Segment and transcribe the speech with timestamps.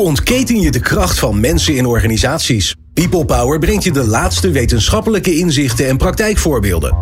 [0.00, 2.74] Ontketen je de kracht van mensen in organisaties?
[2.94, 6.96] People Power brengt je de laatste wetenschappelijke inzichten en praktijkvoorbeelden.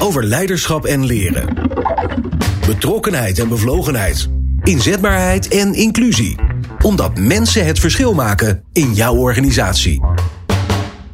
[0.00, 1.70] Over leiderschap en leren.
[2.66, 4.28] Betrokkenheid en bevlogenheid.
[4.62, 6.36] Inzetbaarheid en inclusie.
[6.82, 10.00] Omdat mensen het verschil maken in jouw organisatie.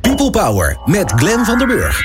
[0.00, 2.00] People Power met Glenn van der Burg.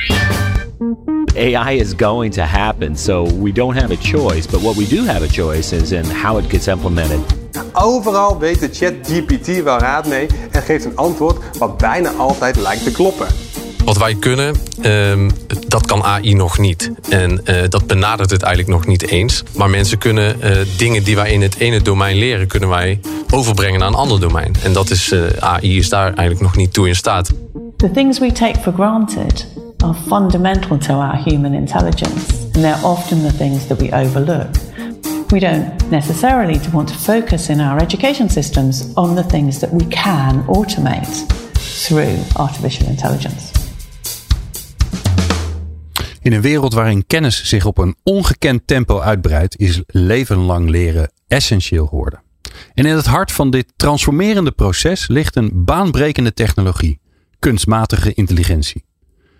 [1.35, 4.47] AI is going to happen, so we don't have a choice.
[4.49, 7.36] But what we do have a choice is in how it gets implemented.
[7.73, 12.83] Overal weet de ChatGPT wel raad mee en geeft een antwoord wat bijna altijd lijkt
[12.83, 13.27] te kloppen.
[13.87, 15.29] Wat wij kunnen, ehm,
[15.67, 16.91] dat kan AI nog niet.
[17.09, 19.43] En eh, dat benadert het eigenlijk nog niet eens.
[19.55, 22.99] Maar mensen kunnen eh, dingen die wij in het ene domein leren, kunnen wij
[23.29, 24.55] overbrengen naar een ander domein.
[24.63, 27.31] En dat is, eh, AI is daar eigenlijk nog niet toe in staat.
[27.77, 33.21] The things we take for granted are fundamental to our human intelligence, and they're often
[33.27, 34.47] the things that we overlook.
[35.27, 39.87] We don't necessarily want to focus in our education systems on the things that we
[39.87, 43.51] can automate through artificial intelligence.
[46.21, 51.11] In een wereld waarin kennis zich op een ongekend tempo uitbreidt, is leven lang leren
[51.27, 52.21] essentieel geworden.
[52.73, 56.99] En in het hart van dit transformerende proces ligt een baanbrekende technologie,
[57.39, 58.86] kunstmatige intelligentie.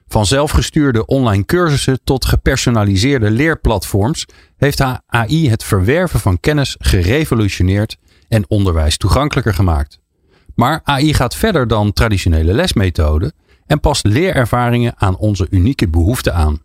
[0.07, 4.25] Van zelfgestuurde online cursussen tot gepersonaliseerde leerplatforms
[4.57, 7.97] heeft AI het verwerven van kennis gerevolutioneerd
[8.27, 9.99] en onderwijs toegankelijker gemaakt.
[10.55, 13.33] Maar AI gaat verder dan traditionele lesmethoden
[13.65, 16.61] en past leerervaringen aan onze unieke behoeften aan.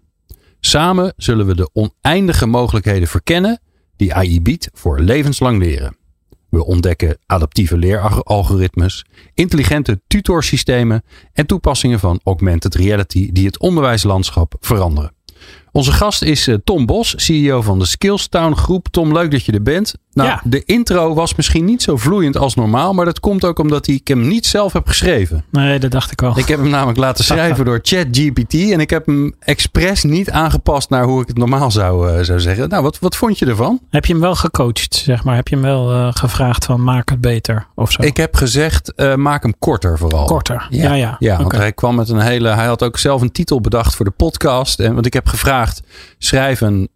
[0.60, 3.60] Samen zullen we de oneindige mogelijkheden verkennen
[3.96, 5.96] die AI biedt voor levenslang leren.
[6.52, 15.12] We ontdekken adaptieve leeralgoritmes, intelligente tutorsystemen en toepassingen van augmented reality die het onderwijslandschap veranderen.
[15.70, 18.88] Onze gast is eh, Tom Bos, CEO van de Skillstown Groep.
[18.88, 19.94] Tom, leuk dat je er bent.
[20.12, 20.40] Nou, Ja.
[20.44, 24.08] de intro was misschien niet zo vloeiend als normaal, maar dat komt ook omdat ik
[24.08, 25.44] hem niet zelf heb geschreven.
[25.50, 26.38] Nee, dat dacht ik al.
[26.38, 30.90] Ik heb hem namelijk laten schrijven door ChatGPT en ik heb hem expres niet aangepast
[30.90, 32.68] naar hoe ik het normaal zou, eh, zou zeggen.
[32.68, 33.80] Nou, wat, wat vond je ervan?
[33.90, 35.34] Heb je hem wel gecoacht, zeg maar?
[35.34, 38.02] Heb je hem wel eh, gevraagd van maak het beter of zo?
[38.02, 40.24] Ik heb gezegd, eh, maak hem korter vooral.
[40.24, 41.16] Korter, ja, ja.
[41.18, 42.48] Ja, want hij kwam met een hele.
[42.48, 44.80] Hij had ook zelf een titel bedacht voor de podcast.
[44.80, 45.82] En want ik heb gevraagd:
[46.18, 46.88] schrijf een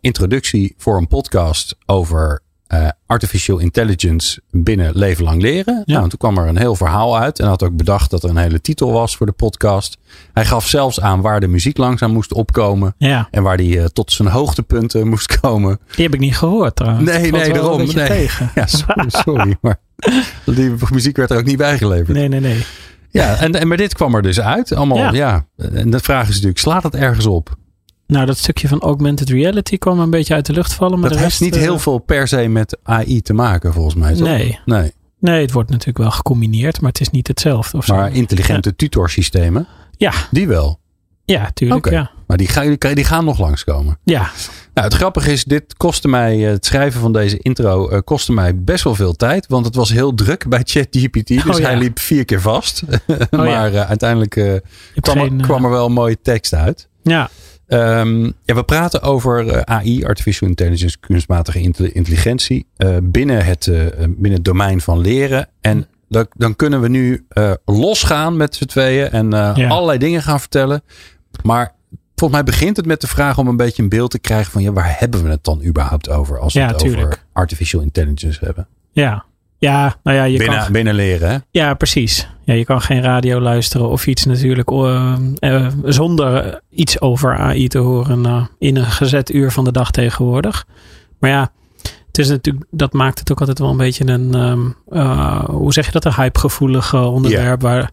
[0.00, 5.82] introductie voor een podcast over eh, artificial intelligence binnen leven lang leren.
[5.84, 7.38] Nou, en toen kwam er een heel verhaal uit.
[7.38, 9.98] En had ook bedacht dat er een hele titel was voor de podcast.
[10.32, 12.94] Hij gaf zelfs aan waar de muziek langzaam moest opkomen.
[12.98, 13.28] Ja.
[13.30, 15.78] En waar die eh, tot zijn hoogtepunten moest komen.
[15.94, 17.10] Die heb ik niet gehoord trouwens.
[17.10, 17.78] Nee, nee, daarom.
[17.78, 18.06] Nee.
[18.06, 18.50] tegen.
[18.54, 19.56] Ja, sorry, sorry.
[19.62, 19.80] maar
[20.44, 22.16] die muziek werd er ook niet bijgeleverd.
[22.16, 22.64] Nee, nee, nee.
[23.10, 24.72] Ja, en, en maar dit kwam er dus uit.
[24.72, 25.12] Allemaal, ja.
[25.12, 25.46] Ja.
[25.72, 27.56] En de vraag is natuurlijk, slaat het ergens op?
[28.06, 31.00] Nou, dat stukje van augmented reality kwam een beetje uit de lucht vallen.
[31.00, 33.72] Maar dat de heeft rest, niet eh, heel veel per se met AI te maken,
[33.72, 34.14] volgens mij.
[34.14, 34.28] Toch?
[34.28, 34.58] Nee.
[34.64, 34.92] nee.
[35.18, 37.76] Nee, het wordt natuurlijk wel gecombineerd, maar het is niet hetzelfde.
[37.76, 37.94] Of zo.
[37.94, 40.78] Maar intelligente tutorsystemen, Ja, die wel.
[41.24, 41.90] ja, tuurlijk.
[41.90, 42.10] Ja.
[42.26, 43.98] Maar die, gaan, die, die gaan nog langskomen.
[44.04, 44.30] ja,
[44.74, 48.32] Nou, het grappige is, dit kostte mij, eh, het schrijven van deze intro eh, kostte
[48.32, 49.46] mij best wel veel tijd.
[49.48, 51.28] Want het was heel druk bij ChatGPT.
[51.28, 51.64] Dus Oh, ja.
[51.66, 52.82] hij liep vier keer vast.
[53.06, 53.26] ja.
[53.30, 54.54] maar eh, uiteindelijk eh,
[55.00, 56.88] kwam, geen, er, eh, kwam er wel een mooie tekst uit.
[57.02, 57.30] ja,
[57.66, 63.66] Ehm, ja, we praten over eh, AI, Artificial Intelligence, kunstmatige intelli- intelligentie, eh, binnen, het,
[63.66, 65.48] eh, binnen het domein van leren.
[65.60, 69.52] En dan, dan kunnen we nu eh, losgaan met z'n tweeën en Ja.
[69.68, 70.82] allerlei dingen gaan vertellen.
[71.42, 71.74] Maar
[72.14, 74.62] volgens mij begint het met de vraag om een beetje een beeld te krijgen van
[74.62, 77.06] ja, waar hebben we het dan überhaupt over als we Ja, het tuurlijk.
[77.06, 78.66] over Artificial Intelligence hebben?
[78.92, 79.24] ja.
[79.58, 80.72] Ja, nou ja, je binnen, kan...
[80.72, 81.36] binnen leren, hè?
[81.50, 82.28] Ja, precies.
[82.44, 87.68] Ja, je kan geen radio luisteren of iets natuurlijk eh, eh, zonder iets over AI
[87.68, 90.66] te horen eh, in een gezet uur van de dag tegenwoordig.
[91.18, 91.52] Maar ja,
[92.06, 95.72] het is natuurlijk, dat maakt het ook altijd wel een beetje een, ehm, eh, hoe
[95.72, 97.90] zeg je dat, een hypegevoelig onderwerp waar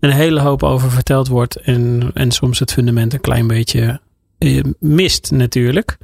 [0.00, 4.00] een hele hoop over verteld wordt en, en soms het fundament een klein beetje
[4.78, 5.98] mist natuurlijk.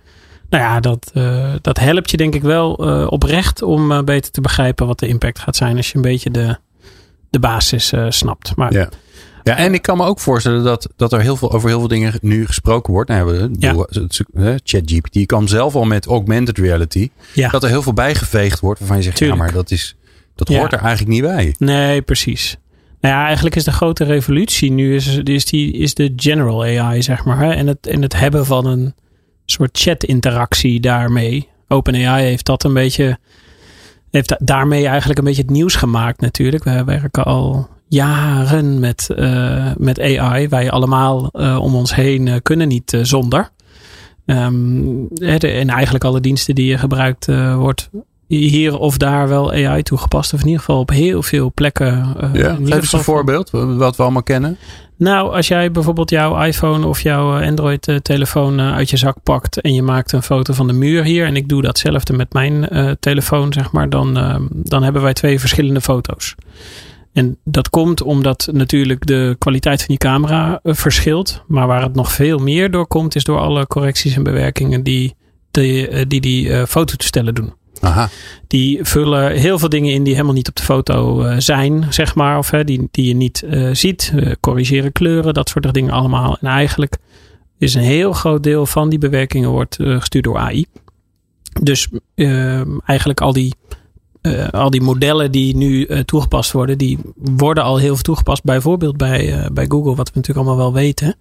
[0.51, 4.31] Nou ja, dat, eh, dat helpt je denk ik wel eh, oprecht om eh, beter
[4.33, 6.57] te begrijpen wat de impact gaat zijn als je een beetje de,
[7.31, 8.57] de basis snapt.
[8.57, 8.89] Maar Ja.
[9.43, 11.89] Ja, en ik kan me ook voorstellen dat, dat er heel veel over heel veel
[11.89, 13.11] dingen nu gesproken wordt.
[13.11, 14.57] Nou, we- Ja.
[14.65, 17.11] ChatGPT kwam zelf al met augmented reality.
[17.35, 17.49] Ja.
[17.49, 19.39] Dat er heel veel bijgeveegd wordt waarvan je zegt, Tuurlijk.
[19.39, 19.97] ja, maar dat, is,
[20.35, 20.59] dat Ja.
[20.59, 21.55] hoort er eigenlijk niet bij.
[21.59, 22.57] Nee, precies.
[23.01, 27.03] Nou ja, eigenlijk is de grote revolutie nu is, is, die, is de general AI,
[27.03, 27.39] zeg maar.
[27.39, 27.53] Hè?
[27.53, 28.95] En, het, en het hebben van een
[29.47, 31.49] soort chat-interactie daarmee.
[31.69, 33.19] OpenAI heeft dat een beetje,
[34.11, 36.65] heeft da- daarmee eigenlijk een beetje het nieuws gemaakt natuurlijk.
[36.65, 40.49] We werken al jaren met, eh, met AI.
[40.49, 43.51] Wij allemaal eh, om ons heen eh, kunnen niet zonder.
[44.27, 45.05] Ehm,
[45.39, 47.27] en eigenlijk alle diensten die je gebruikt
[47.57, 47.91] wordt
[48.27, 50.33] hier of daar wel AI toegepast.
[50.33, 52.17] Of in ieder geval op heel veel plekken.
[52.33, 54.59] Ja, geef eens een voorbeeld wat we allemaal kennen.
[54.99, 59.83] Nou, als jij bijvoorbeeld jouw iPhone of jouw Android-telefoon uit je zak pakt en je
[59.83, 62.69] maakt een foto van de muur hier, en ik doe datzelfde met mijn
[63.01, 64.15] telefoon, zeg maar, dan,
[64.51, 66.35] dan hebben wij twee verschillende foto's.
[67.13, 71.43] En dat komt omdat natuurlijk de kwaliteit van die camera verschilt.
[71.47, 75.15] Maar waar het nog veel meer door komt, is door alle correcties en bewerkingen die
[75.51, 77.53] die, die, uh, fototoestellen doen.
[77.81, 78.09] Aha.
[78.47, 82.15] Die vullen heel veel dingen in die helemaal niet op de foto uh, zijn, zeg
[82.15, 82.39] maar.
[82.39, 84.13] Of hè, die, die je niet uh, ziet.
[84.41, 86.37] corrigeren kleuren, dat soort dingen allemaal.
[86.41, 86.97] En eigenlijk
[87.59, 90.67] is een heel groot deel van die bewerkingen wordt gestuurd door AI.
[91.63, 91.89] Dus
[92.85, 93.55] eigenlijk al die,
[94.51, 98.45] al die modellen die nu toegepast worden, die worden al heel veel toegepast.
[98.45, 101.15] Bijvoorbeeld bij, bij Google, wat we natuurlijk allemaal wel weten.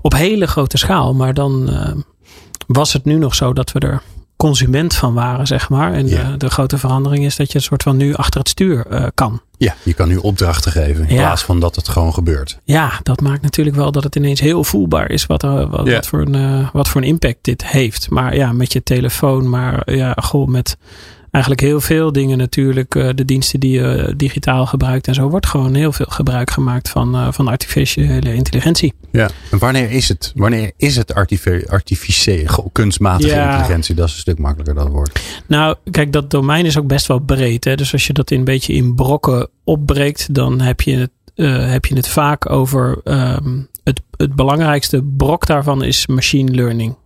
[0.00, 1.70] Op hele grote schaal, maar dan
[2.66, 4.02] was het nu nog zo dat we er
[4.44, 5.92] consument van waren, zeg maar.
[5.92, 6.30] En ja.
[6.30, 9.06] de, de, grote verandering is dat je een soort van nu achter het stuur uh,
[9.14, 9.40] kan.
[9.56, 11.20] Ja, je kan nu opdrachten geven in ja.
[11.20, 12.58] plaats van dat het gewoon gebeurt.
[12.64, 15.94] Ja, dat maakt natuurlijk wel dat het ineens heel voelbaar is wat, er, wat, ja.
[15.94, 18.10] wat, voor, een, uh, wat voor een impact dit heeft.
[18.10, 20.76] Maar ja, met je telefoon, maar ja, goh, met
[21.34, 22.94] eigenlijk heel veel dingen natuurlijk.
[22.94, 26.88] Uh, de diensten die je digitaal gebruikt en zo wordt gewoon heel veel gebruik gemaakt
[26.88, 28.92] van, uh, van artificiële intelligentie.
[29.12, 30.32] Ja, en wanneer is het?
[30.34, 31.14] Wanneer is het
[31.68, 33.50] artificiële, kunstmatige ja.
[33.50, 33.94] intelligentie?
[33.94, 35.20] Dat is een stuk makkelijker dat woord.
[35.46, 37.64] Nou, kijk, dat domein is ook best wel breed.
[37.64, 37.74] Hè?
[37.74, 41.70] Dus als je dat in een beetje in brokken opbreekt, dan heb je het, uh,
[41.70, 46.96] heb je het vaak over um, het, het belangrijkste brok daarvan is machine learning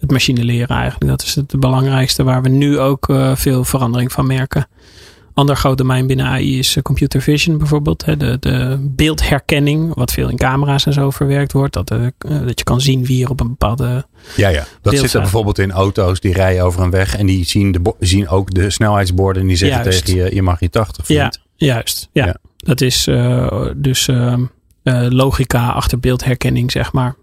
[0.00, 1.10] het machine leren eigenlijk.
[1.10, 4.68] Dat is het belangrijkste waar we nu ook uh, veel verandering van merken.
[5.34, 8.04] Ander groot domein binnen AI is computer vision bijvoorbeeld.
[8.04, 11.72] Hè, de, de beeldherkenning, wat veel in camera's en zo verwerkt wordt.
[11.72, 14.06] Dat, uh, dat je kan zien wie er op een bepaalde.
[14.36, 14.64] Ja, ja.
[14.82, 17.94] Dat zit er bijvoorbeeld in auto's die rijden over een weg en die zien, de,
[18.00, 20.04] zien ook de snelheidsborden en die zeggen juist.
[20.04, 22.08] tegen je: je mag je 80 Ja, juist.
[22.12, 22.26] Ja.
[22.26, 22.36] ja.
[22.56, 24.08] Dat is uh, dus.
[24.08, 24.34] Uh,
[24.86, 27.14] uh, logica achter beeldherkenning, zeg maar.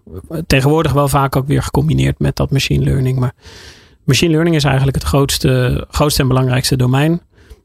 [0.46, 3.18] Tegenwoordig wel vaak ook weer gecombineerd met dat machine learning.
[3.18, 3.32] Maar
[4.04, 7.20] machine learning is eigenlijk het grootste, grootste en belangrijkste domein.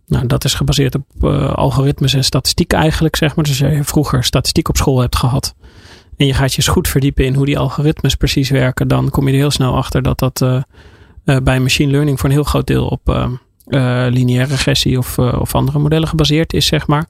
[0.08, 3.46] Nou, dat is gebaseerd op uh, algoritmes en statistiek eigenlijk, zeg maar.
[3.46, 5.56] Dus als je vroeger statistiek op school hebt gehad
[6.18, 9.28] en je gaat je eens goed verdiepen in hoe die algoritmes precies werken, dan kom
[9.28, 10.62] je er heel snel achter dat dat uh,
[11.44, 13.38] bij machine learning voor een heel groot deel op
[14.10, 17.08] lineaire regressie of, of andere modellen gebaseerd is, zeg maar.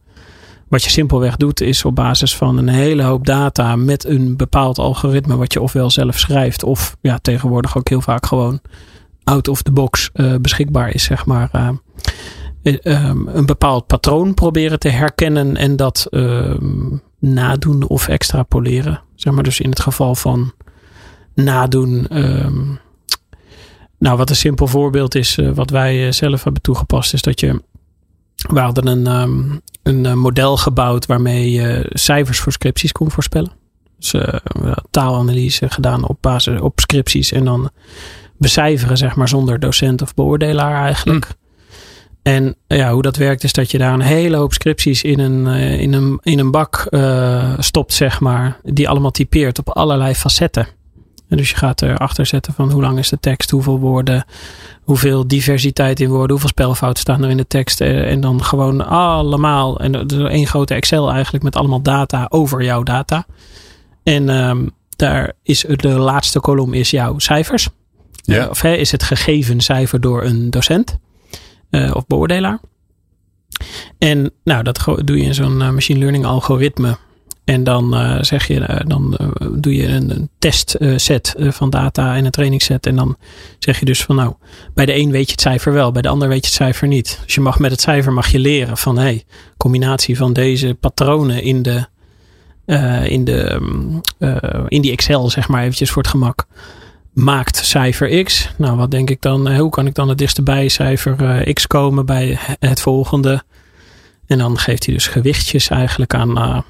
[0.69, 4.77] Wat je simpelweg doet is op basis van een hele hoop data met een bepaald
[4.77, 8.61] algoritme wat je ofwel zelf schrijft of ja, tegenwoordig ook heel vaak gewoon
[9.23, 11.49] out of the box uh, beschikbaar is, zeg maar.
[11.55, 11.69] Uh,
[12.83, 19.01] um, een bepaald patroon proberen te herkennen en dat um, nadoen of extrapoleren.
[19.15, 20.53] Zeg maar dus in het geval van
[21.35, 22.17] nadoen.
[22.17, 22.79] Um,
[23.97, 27.61] nou, wat een simpel voorbeeld is, wat wij zelf hebben toegepast, is dat je
[28.35, 33.51] we hadden een, een uh, model gebouwd waarmee je cijfers voor scripties kon voorspellen.
[33.97, 34.23] Dus uh,
[34.91, 37.69] taalanalyse gedaan op basis op scripties en dan
[38.37, 41.25] becijferen, zeg maar, zonder docent of beoordelaar eigenlijk.
[41.25, 41.37] Mm.
[42.21, 45.47] En ja, hoe dat werkt is dat je daar een hele hoop scripties in een,
[45.79, 48.59] in een, in een bak uh, stopt, zeg maar.
[48.63, 50.67] Die allemaal typeert op allerlei facetten.
[51.29, 54.25] En dus je gaat erachter zetten van hoe lang is de tekst, hoeveel woorden,
[54.81, 57.81] hoeveel diversiteit in woorden, hoeveel spelfouten staan er in de tekst.
[57.81, 62.83] Eh, en dan gewoon allemaal, en één grote Excel eigenlijk met allemaal data over jouw
[62.83, 63.25] data.
[64.03, 67.69] En um, daar is de laatste kolom is jouw cijfers.
[68.21, 68.47] Ja.
[68.47, 70.97] Of hè, is het gegeven cijfer door een docent
[71.71, 72.59] uh, of beoordelaar.
[73.97, 76.97] En nou, dat doe je in zo'n machine learning algoritme.
[77.49, 82.15] En dan uh, zeg je, uh, dan uh, doe je een, een testset van data
[82.15, 82.85] en een trainingsset.
[82.85, 83.17] En dan
[83.59, 84.33] zeg je dus van nou,
[84.73, 86.87] bij de een weet je het cijfer wel, bij de ander weet je het cijfer
[86.87, 87.19] niet.
[87.25, 89.23] Dus je mag met het cijfer mag je leren van hé, hey,
[89.57, 91.85] combinatie van deze patronen in de,
[93.09, 93.61] in de
[94.67, 96.45] in die Excel, zeg maar eventjes voor het gemak.
[97.13, 98.49] Maakt cijfer X.
[98.57, 99.55] Nou, wat denk ik dan?
[99.55, 103.43] Hoe kan ik dan het dichtst bij cijfer X komen bij het volgende?
[104.25, 106.63] En dan geeft hij dus gewichtjes eigenlijk aan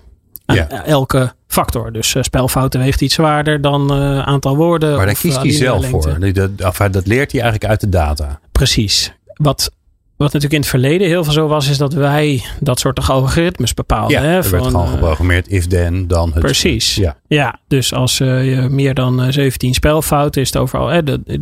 [0.56, 0.86] ja.
[0.86, 1.92] elke factor.
[1.92, 4.96] Dus uh, spelfouten weegt iets zwaarder dan uh, aantal woorden.
[4.96, 6.34] Maar daar kiest hij zelf voor.
[6.34, 6.60] Dat,
[6.92, 8.40] dat leert hij eigenlijk uit de data.
[8.52, 9.14] Precies.
[9.34, 9.72] Wat,
[10.18, 13.74] wat natuurlijk in het verleden heel veel zo was, is dat wij dat soort algoritmes
[13.74, 14.22] bepaalden.
[14.22, 16.40] Ja, hè, er werd gewoon geprogrammeerd if then, dan het.
[16.40, 16.96] Precies.
[16.96, 20.88] Ja, ja dus als uh, je meer dan 17 spelfouten is het overal.
[20.88, 21.42] Hè, de,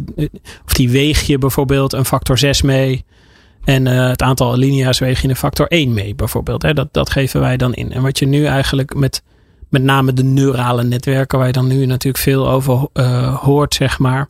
[0.66, 3.06] of die weeg je bijvoorbeeld een factor 6 mee.
[3.68, 6.62] En uh, het aantal alinea's weeg je een factor 1 mee, bijvoorbeeld.
[6.62, 6.74] Hè?
[6.74, 7.92] Dat, dat geven wij dan in.
[7.92, 9.24] En wat je nu eigenlijk met
[9.70, 14.00] met name de neurale netwerken, waar je dan nu natuurlijk veel over uh, hoort, zeg
[14.00, 14.30] maar,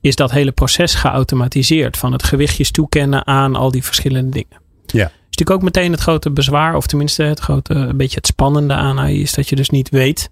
[0.00, 1.96] is dat hele proces geautomatiseerd.
[1.96, 4.60] Van het gewichtjes toekennen aan al die verschillende dingen.
[4.86, 5.04] Ja.
[5.04, 8.74] is natuurlijk ook meteen het grote bezwaar, of tenminste het grote, een beetje het spannende
[8.74, 10.30] aan AI, is dat je dus niet weet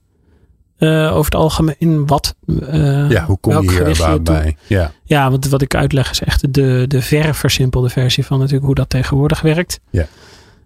[0.78, 2.34] uh, over het algemeen wat.
[2.46, 4.56] Uh, ja, hoe kom je hier bij?
[4.66, 4.92] Ja.
[5.04, 8.74] ja, want wat ik uitleg is echt de, de verre versimpelde versie van natuurlijk hoe
[8.74, 9.80] dat tegenwoordig werkt.
[9.90, 10.06] Ja.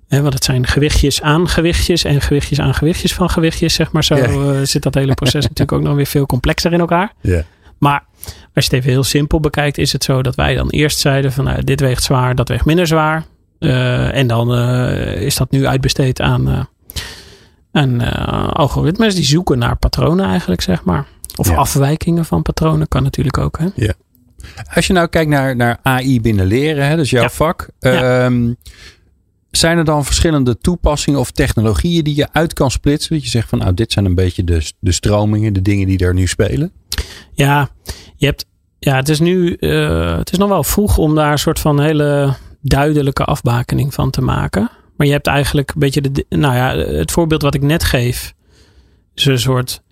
[0.09, 4.05] He, want het zijn gewichtjes aan gewichtjes en gewichtjes aan gewichtjes van gewichtjes, zeg maar.
[4.05, 4.29] Zo Ja.
[4.29, 7.13] uh, zit dat hele proces natuurlijk ook nog weer veel complexer in elkaar.
[7.21, 7.43] Ja.
[7.79, 8.05] Maar
[8.55, 11.33] als je het even heel simpel bekijkt, is het zo dat wij dan eerst zeiden
[11.33, 13.25] van nou, dit weegt zwaar, dat weegt minder zwaar.
[13.59, 14.55] En dan
[15.15, 16.69] is dat nu uitbesteed aan,
[17.73, 21.07] uh, aan algoritmes die zoeken naar patronen eigenlijk, zeg maar.
[21.37, 21.55] Of Ja.
[21.55, 23.59] afwijkingen van patronen kan natuurlijk ook.
[23.59, 23.67] Hè?
[24.75, 27.29] Als je nou kijkt naar, naar AI binnen leren, hè, dat is jouw Ja.
[27.31, 27.69] vak.
[27.79, 28.25] Ja.
[28.25, 28.53] ehm,
[29.51, 33.15] zijn er dan verschillende toepassingen of technologieën die je uit kan splitsen?
[33.15, 35.99] Dat je zegt van nou, dit zijn een beetje de, de stromingen, de dingen die
[35.99, 36.73] er nu spelen.
[37.33, 37.69] Ja,
[38.17, 38.47] je hebt,
[38.79, 41.81] ja, het is nu, uh, het is nog wel vroeg om daar een soort van
[41.81, 44.71] hele duidelijke afbakening van te maken.
[45.01, 48.35] Maar je hebt eigenlijk een beetje de, nou ja, het voorbeeld wat ik net geef,
[49.15, 49.83] is een soort,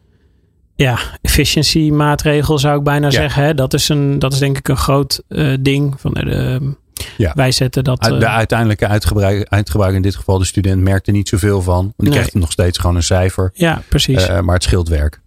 [0.75, 3.12] ja, efficiency maatregel zou ik bijna Ja.
[3.12, 3.43] zeggen.
[3.43, 3.55] Hè?
[3.55, 6.75] Dat is een, dat is denk ik een groot uh, ding van de, de
[7.17, 7.33] Ja.
[7.35, 8.11] wij zetten dat.
[8.11, 11.75] Uh, De uiteindelijke uitgebruik, uitgebruik in dit geval, de student merkt er niet zoveel van.
[11.83, 12.19] Want die Nee.
[12.19, 13.50] krijgt nog steeds gewoon een cijfer.
[13.55, 14.27] ja, precies.
[14.27, 15.21] Eh, maar het scheelt werk.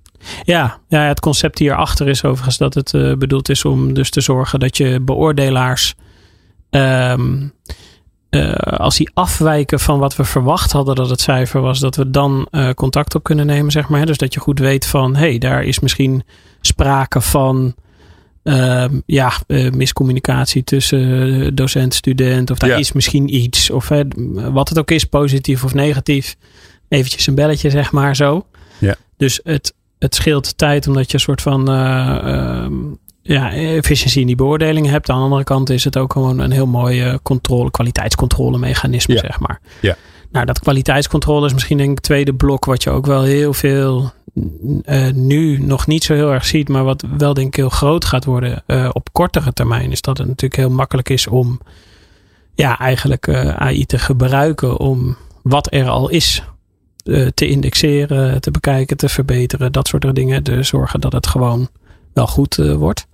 [0.44, 4.22] Ja, ja, het concept hierachter is overigens dat het uh, bedoeld is om dus te
[4.22, 5.96] zorgen dat je beoordelaars,
[6.70, 7.54] um,
[8.36, 12.10] uh, als die afwijken van wat we verwacht hadden dat het cijfer was, dat we
[12.10, 14.00] dan uh, contact op kunnen nemen, zeg maar.
[14.00, 14.06] Hè?
[14.06, 16.24] Dus dat je goed weet van, hé, hey, daar is misschien
[16.62, 17.76] sprake van
[18.44, 19.32] um, ja,
[19.72, 22.76] miscommunicatie tussen docent, student, of daar Ja.
[22.76, 23.90] is misschien iets, of
[24.34, 26.36] wat het ook is, positief of negatief.
[26.88, 28.46] Eventjes een belletje, zeg maar, zo.
[28.78, 28.96] Ja.
[29.18, 34.36] Dus het, het scheelt tijd omdat je een soort van um, ja, efficiëntie in die
[34.36, 35.10] beoordeling hebt.
[35.10, 39.20] Aan de andere kant is het ook gewoon een heel mooi uh, controle, kwaliteitscontrolemechanisme, Ja.
[39.20, 39.60] zeg maar.
[39.82, 39.96] Ja.
[40.32, 43.54] Nou, dat kwaliteitscontrole is misschien denk ik het tweede blok wat je ook wel heel
[43.54, 44.12] veel
[44.86, 48.06] uh, nu nog niet zo heel erg ziet, maar wat wel denk ik heel groot
[48.06, 51.60] gaat worden uh, op kortere termijn, is dat het natuurlijk heel makkelijk is om
[52.56, 56.44] ja, eigenlijk uh, AI te gebruiken om wat er al is
[57.34, 60.44] te indexeren, te bekijken, te verbeteren, dat soort dingen.
[60.44, 61.70] Te zorgen dat het gewoon
[62.14, 63.08] wel goed wordt.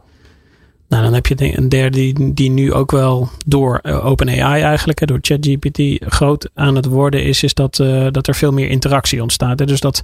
[0.88, 5.00] Nou, dan heb je een derde die, die nu ook wel door uh, OpenAI eigenlijk,
[5.00, 5.82] hè, door ChatGPT,
[6.14, 9.60] groot aan het worden is, is dat, uh, dat er veel meer interactie ontstaat.
[9.60, 9.66] Hè?
[9.66, 10.04] Dus dat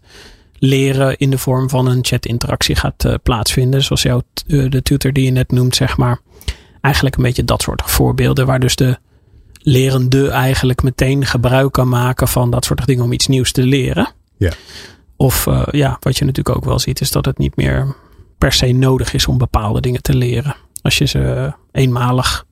[0.53, 3.83] leren in de vorm van een chat-interactie gaat uh, plaatsvinden.
[3.83, 6.19] Zoals jouw de tutor die je net noemt, zeg maar.
[6.81, 8.97] Eigenlijk een beetje dat soort voorbeelden, waar dus de
[9.57, 14.11] lerende eigenlijk meteen gebruik kan maken van dat soort dingen om iets nieuws te leren.
[14.37, 14.51] Ja.
[15.15, 17.95] Of ja, wat je natuurlijk ook wel ziet, is dat het niet meer
[18.37, 20.55] per se nodig is om bepaalde dingen te leren.
[20.83, 22.45] Als je ze eenmalig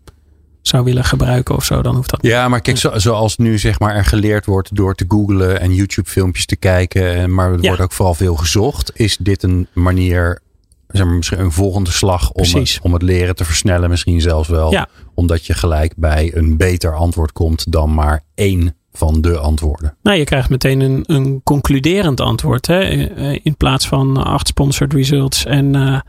[0.61, 3.79] zou willen gebruiken of zo, dan hoeft dat Ja, maar kijk, zo, zoals nu zeg
[3.79, 7.67] maar er geleerd wordt door te googlen en YouTube filmpjes te kijken, maar er Ja.
[7.67, 8.91] wordt ook vooral veel gezocht.
[8.93, 10.41] Is dit een manier,
[10.87, 14.47] zeg maar, misschien een volgende slag om, het, om het leren te versnellen misschien zelfs
[14.49, 14.71] wel?
[14.71, 14.87] Ja.
[15.13, 19.95] Omdat je gelijk bij een beter antwoord komt dan maar één van de antwoorden.
[20.03, 22.67] Nou, je krijgt meteen een, een concluderend antwoord.
[22.67, 22.79] Hè?
[22.79, 25.99] Eh, In plaats van acht sponsored results en uh,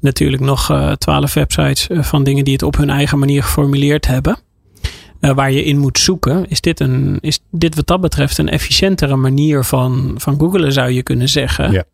[0.00, 4.38] natuurlijk nog uh, twaalf websites van dingen die het op hun eigen manier geformuleerd hebben.
[5.20, 8.48] Uh, waar je in moet zoeken, is dit, een, is dit wat dat betreft een
[8.48, 11.72] efficiëntere manier van, van googlen, zou je kunnen zeggen.
[11.72, 11.84] Ja.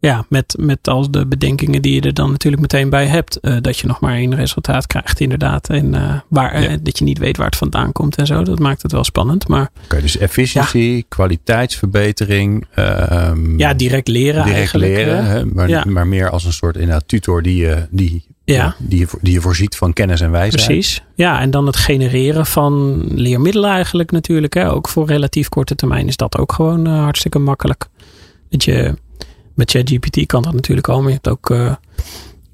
[0.00, 3.38] Ja, met, met al de bedenkingen die je er dan natuurlijk meteen bij hebt.
[3.42, 5.68] Uh, dat je nog maar één resultaat krijgt, inderdaad.
[5.68, 6.70] En uh, waar, Ja.
[6.70, 8.42] uh, dat je niet weet waar het vandaan komt en zo.
[8.42, 9.48] Dat maakt het wel spannend.
[9.48, 12.66] Maar Oké, dus efficiëntie, kwaliteitsverbetering.
[12.74, 14.90] ehm, ja, direct leren direct eigenlijk.
[14.90, 15.38] leren, hè.
[15.38, 15.84] hè, maar, Ja.
[15.88, 18.74] maar meer als een soort inderdaad, tutor die je, die, Ja.
[18.78, 20.64] die, je, die je voorziet van kennis en wijsheid.
[20.66, 21.02] Precies.
[21.14, 24.54] Ja, en dan het genereren van leermiddelen eigenlijk natuurlijk.
[24.54, 24.72] Hè.
[24.72, 27.86] Ook voor relatief korte termijn is dat ook gewoon eh, hartstikke makkelijk.
[28.50, 28.94] Dat je,
[29.58, 31.74] met ChatGPT kan dat natuurlijk al, maar je hebt ook eh,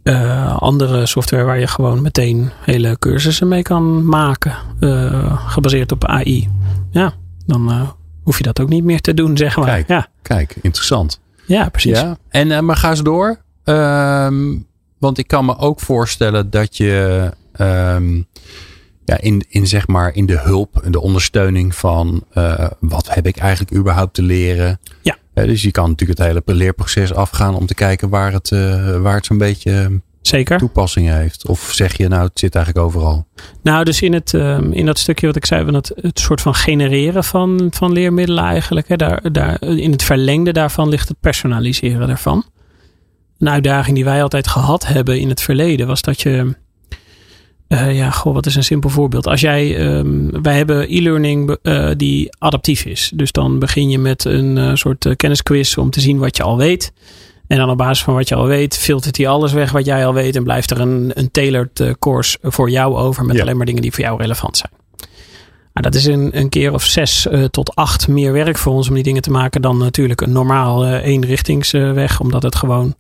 [0.02, 4.54] eh, andere software waar je gewoon meteen hele cursussen mee kan maken.
[4.80, 6.48] eh, gebaseerd op AI.
[6.90, 7.12] Ja,
[7.46, 7.92] dan
[8.22, 9.66] hoef je dat ook niet meer te doen, zeg maar.
[9.66, 9.88] Kijk.
[9.88, 11.20] Ja, Kijk, interessant.
[11.46, 12.00] ja precies.
[12.00, 12.16] Ja.
[12.28, 13.38] En maar ga eens door.
[13.64, 14.56] Ehm,
[14.98, 18.14] want ik kan me ook voorstellen dat je ehm,
[19.04, 22.24] ja, in, in, zeg maar, in de hulp en de ondersteuning van
[22.80, 24.80] wat heb ik eigenlijk überhaupt te leren.
[25.02, 25.16] Ja.
[25.34, 29.14] Dus je kan natuurlijk het hele leerproces afgaan om te kijken waar het, eh, waar
[29.14, 30.58] het zo'n beetje Zeker.
[30.58, 31.48] toepassing heeft.
[31.48, 33.26] Of zeg je nou, het zit eigenlijk overal.
[33.62, 36.40] Nou, dus in, het, um, in dat stukje wat ik zei, van het, het soort
[36.40, 38.88] van genereren van, van leermiddelen eigenlijk.
[38.88, 42.44] Hè, daar, daar, in het verlengde daarvan ligt het personaliseren daarvan.
[43.38, 46.62] een uitdaging die wij altijd gehad hebben in het verleden was dat je.
[47.68, 49.26] Uh, ja, goh, wat is een simpel voorbeeld?
[49.26, 53.12] Als jij, um, wij hebben e-learning uh, die adaptief is.
[53.14, 56.56] Dus dan begin je met een uh, soort kennisquiz om te zien wat je al
[56.56, 56.92] weet.
[57.46, 60.06] En dan op basis van wat je al weet, filtert hij alles weg wat jij
[60.06, 60.36] al weet.
[60.36, 63.42] En blijft er een, een tailored course voor jou over met ja.
[63.42, 64.72] alleen maar dingen die voor jou relevant zijn.
[65.72, 68.94] Nou, dat is een, een keer of zes tot acht meer werk voor ons om
[68.94, 72.20] die dingen te maken dan natuurlijk een normaal eenrichtingsweg.
[72.20, 72.94] omdat het gewoon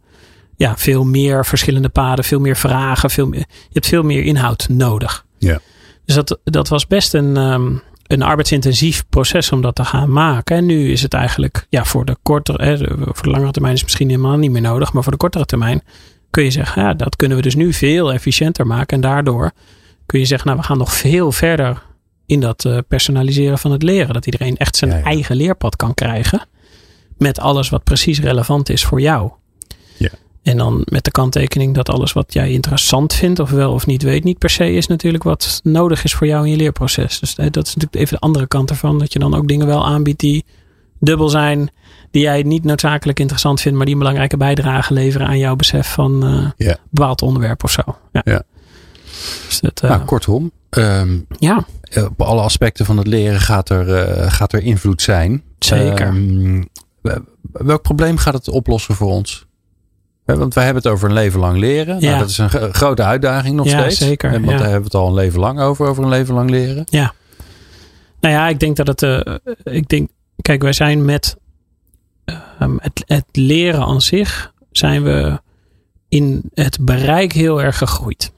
[0.56, 4.68] ja, veel meer verschillende paden, veel meer vragen, veel meer, je hebt veel meer inhoud
[4.68, 5.24] nodig.
[5.38, 5.60] Ja.
[6.04, 10.56] Dus dat, dat was best een, um, een arbeidsintensief proces om dat te gaan maken.
[10.56, 13.80] En nu is het eigenlijk ja, voor de kortere, hè, voor de langere termijn is
[13.80, 14.92] het misschien helemaal niet meer nodig.
[14.92, 15.82] Maar voor de kortere termijn
[16.30, 18.96] kun je zeggen, ja, dat kunnen we dus nu veel efficiënter maken.
[18.96, 19.52] En daardoor
[20.06, 21.82] kun je zeggen, nou, we gaan nog veel verder
[22.26, 24.14] in dat uh, personaliseren van het leren.
[24.14, 25.04] Dat iedereen echt zijn ja, ja.
[25.04, 26.46] eigen leerpad kan krijgen.
[27.18, 29.30] Met alles wat precies relevant is voor jou.
[30.44, 34.02] En dan met de kanttekening dat alles wat jij interessant vindt, of wel of niet
[34.02, 37.18] weet, niet per se is natuurlijk wat nodig is voor jou in je leerproces.
[37.20, 38.98] Dus dat is natuurlijk even de andere kant ervan.
[38.98, 40.44] Dat je dan ook dingen wel aanbiedt die
[40.98, 41.70] dubbel zijn.
[42.10, 45.92] Die jij niet noodzakelijk interessant vindt, maar die een belangrijke bijdrage leveren aan jouw besef
[45.92, 46.76] van uh, ja.
[46.90, 47.82] bepaald onderwerp of zo.
[48.12, 48.42] Ja.
[49.48, 50.50] Dus dat, uh, nou, kortom.
[50.70, 51.66] Um, ja.
[52.08, 55.42] Op alle aspecten van het leren gaat er, uh, gaat er invloed zijn.
[55.58, 56.06] Zeker.
[56.06, 56.68] Um,
[57.52, 59.43] welk probleem gaat het oplossen voor ons?
[60.24, 62.00] Want wij hebben het over een leven lang leren.
[62.00, 62.08] Ja.
[62.08, 63.96] Nou, dat is een grote uitdaging nog ja, steeds.
[63.96, 64.30] Zeker.
[64.30, 64.50] Want ja.
[64.50, 66.84] daar hebben we het al een leven lang over, over een leven lang leren.
[66.90, 67.12] Ja.
[68.20, 69.02] Nou ja, ik denk dat het.
[69.02, 70.08] Uh, ik denk,
[70.42, 71.36] kijk, wij zijn met
[72.60, 75.40] um, het, het leren aan zich zijn we
[76.08, 78.32] in het bereik heel erg gegroeid.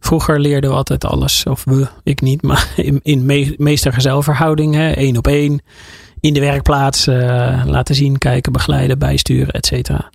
[0.00, 5.16] Vroeger leerden we altijd alles, of we, ik niet, maar in, in me, meester-gezelverhouding, één
[5.16, 5.60] op één,
[6.20, 10.10] in de werkplaats, uh, laten zien, kijken, begeleiden, bijsturen, et cetera.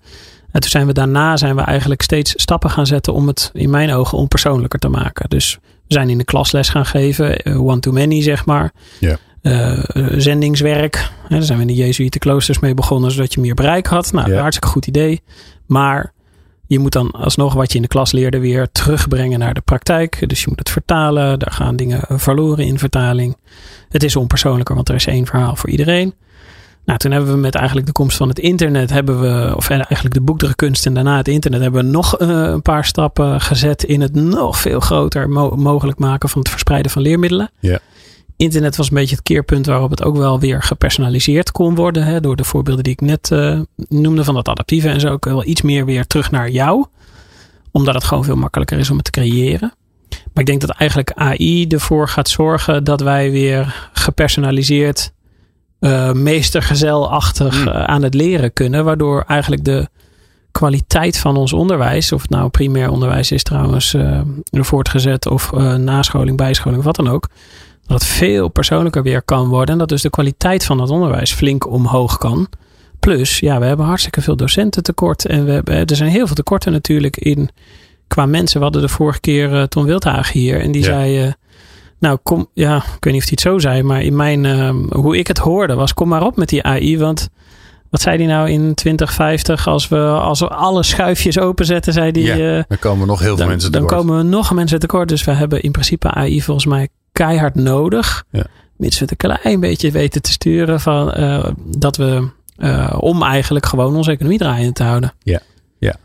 [0.52, 3.70] En toen zijn we daarna zijn we eigenlijk steeds stappen gaan zetten om het in
[3.70, 5.30] mijn ogen onpersoonlijker te maken.
[5.30, 8.72] Dus we zijn in de klasles gaan geven, uh, one-to-many zeg maar.
[9.00, 9.18] Ja.
[9.42, 9.80] Uh,
[10.18, 11.12] zendingswerk.
[11.28, 14.12] Hè, daar zijn we in de Jezuïtenkloosters mee begonnen, zodat je meer bereik had.
[14.12, 14.40] Nou, Ja.
[14.42, 15.22] hartstikke goed idee.
[15.68, 16.14] Maar
[16.68, 20.30] je moet dan alsnog wat je in de klas leerde weer terugbrengen naar de praktijk.
[20.30, 21.40] Dus je moet het vertalen.
[21.40, 23.38] Daar gaan dingen verloren in vertaling.
[23.90, 26.14] Het is onpersoonlijker, want er is één verhaal voor iedereen.
[26.92, 30.14] Nou, toen hebben we met eigenlijk de komst van het internet hebben we, of eigenlijk
[30.14, 34.02] de boekdrukkunst en daarna het internet, hebben we nog uh, een paar stappen gezet in
[34.02, 37.52] het nog veel groter mo mogelijk maken van het verspreiden van leermiddelen.
[37.60, 37.80] Ja.
[38.36, 42.04] Internet was een beetje het keerpunt waarop het ook wel weer gepersonaliseerd kon worden.
[42.04, 45.08] Hè, door de voorbeelden die ik net uh, noemde van dat adaptieve en zo.
[45.08, 46.86] Ook wel iets meer weer terug naar jou.
[47.72, 49.74] Omdat het gewoon veel makkelijker is om het te creëren.
[50.10, 55.12] Maar ik denk dat eigenlijk AI ervoor gaat zorgen dat wij weer gepersonaliseerd
[55.82, 57.68] uh, meestergezelachtig Hmm.
[57.68, 58.86] uh, aan het leren kunnen.
[58.86, 59.88] Waardoor eigenlijk de
[60.52, 66.38] kwaliteit van ons onderwijs, of het nou primair onderwijs is trouwens, uh, voortgezet of nascholing,
[66.38, 67.28] bijscholing wat dan ook.
[67.88, 69.74] Dat het veel persoonlijker weer kan worden.
[69.74, 72.48] En dat dus de kwaliteit van het onderwijs flink omhoog kan.
[73.00, 75.26] Plus, ja, we hebben hartstikke veel docenten tekort.
[75.26, 77.50] En we hebben, er zijn heel veel tekorten natuurlijk in
[78.08, 78.58] qua mensen.
[78.58, 80.62] We hadden de vorige keer Tom Wildhagen hier.
[80.62, 80.88] En die Ja.
[80.88, 81.34] zei,
[82.02, 83.84] nou kom, ja, ik weet niet of hij het zo zei.
[83.84, 86.98] Maar in mijn, uh, hoe ik het hoorde was, kom maar op met die AI.
[86.98, 87.30] Want
[87.90, 89.68] wat zei hij nou in 2050?
[89.68, 92.22] Als we, als we alle schuifjes openzetten, zei hij.
[92.22, 94.00] Ja, uh, dan komen nog heel veel dan, mensen dan tekort.
[94.00, 95.10] komen we nog mensen tekort.
[95.10, 98.24] Dus we hebben in principe AI volgens mij keihard nodig.
[98.32, 98.46] Ja.
[98.78, 101.46] Mits we het een klein beetje weten te sturen van uh,
[101.78, 105.14] dat we uh, om eigenlijk gewoon onze economie draaiend te houden.
[105.20, 105.40] Ja,
[105.80, 105.96] ja.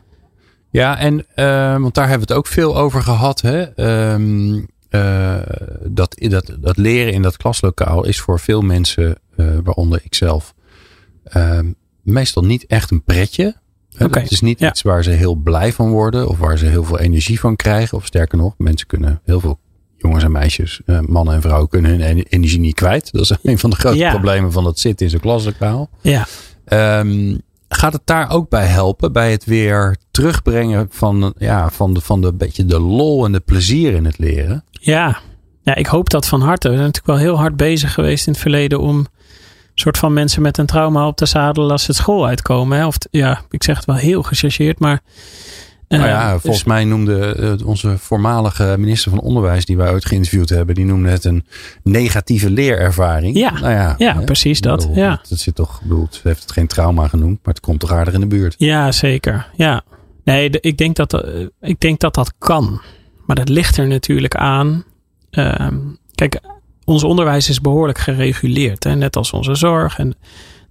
[0.71, 3.41] Ja, en uh, want daar hebben we het ook veel over gehad.
[3.41, 3.85] Hè?
[4.13, 4.67] Um,
[5.85, 9.19] dat, dat, dat leren in dat klaslokaal is voor veel mensen,
[9.65, 10.55] waaronder ikzelf,
[11.37, 13.57] um, meestal niet echt een pretje.
[13.99, 14.23] Okay.
[14.23, 14.69] Het is niet ja.
[14.69, 17.99] iets waar ze heel blij van worden of waar ze heel veel energie van krijgen.
[17.99, 19.59] Of sterker nog, mensen kunnen heel veel
[19.97, 23.13] jongens en meisjes, uh, mannen en vrouwen kunnen hun energie niet kwijt.
[23.13, 24.11] Dat is een van de grote ja.
[24.11, 25.91] problemen van het zitten in zo'n klaslokaal.
[26.01, 26.27] Ja.
[26.99, 29.13] Um, gaat het daar ook bij helpen?
[29.13, 33.41] Bij het weer terugbrengen van, ja, van, de, van de beetje de lol en de
[33.41, 34.65] plezier in het leren?
[34.71, 35.19] Ja.
[35.63, 36.69] ja, ik hoop dat van harte.
[36.69, 39.07] We zijn natuurlijk wel heel hard bezig geweest in het verleden om
[39.75, 42.79] soort van mensen met een trauma op te zadelen als ze het school uitkomen.
[42.79, 42.87] Hè?
[42.87, 45.03] Of ja, ik zeg het wel heel gechargeerd, maar
[45.88, 50.07] nou ja, volgens dus, mij noemde uh, onze voormalige minister van Onderwijs, die wij ooit
[50.07, 51.44] geïnterviewd hebben, die noemde het een
[51.83, 53.37] negatieve leerervaring.
[53.37, 54.25] Ja, nou ja, ja hè?
[54.25, 54.79] precies dat.
[54.79, 55.20] Bedoel, ja.
[55.29, 58.14] Het zit toch, bedoel, ze heeft het geen trauma genoemd, maar het komt toch aardig
[58.14, 58.55] in de buurt.
[58.59, 59.51] Ja, zeker.
[59.57, 59.83] Ja.
[60.25, 62.81] Nee, ik, denk dat, uh, ik denk dat dat kan.
[63.27, 64.85] Maar dat ligt er natuurlijk aan.
[65.31, 65.68] Uh,
[66.14, 66.40] kijk,
[66.85, 68.85] ons onderwijs is behoorlijk gereguleerd.
[68.85, 68.94] Hè?
[68.94, 69.99] Net als onze zorg.
[69.99, 70.16] En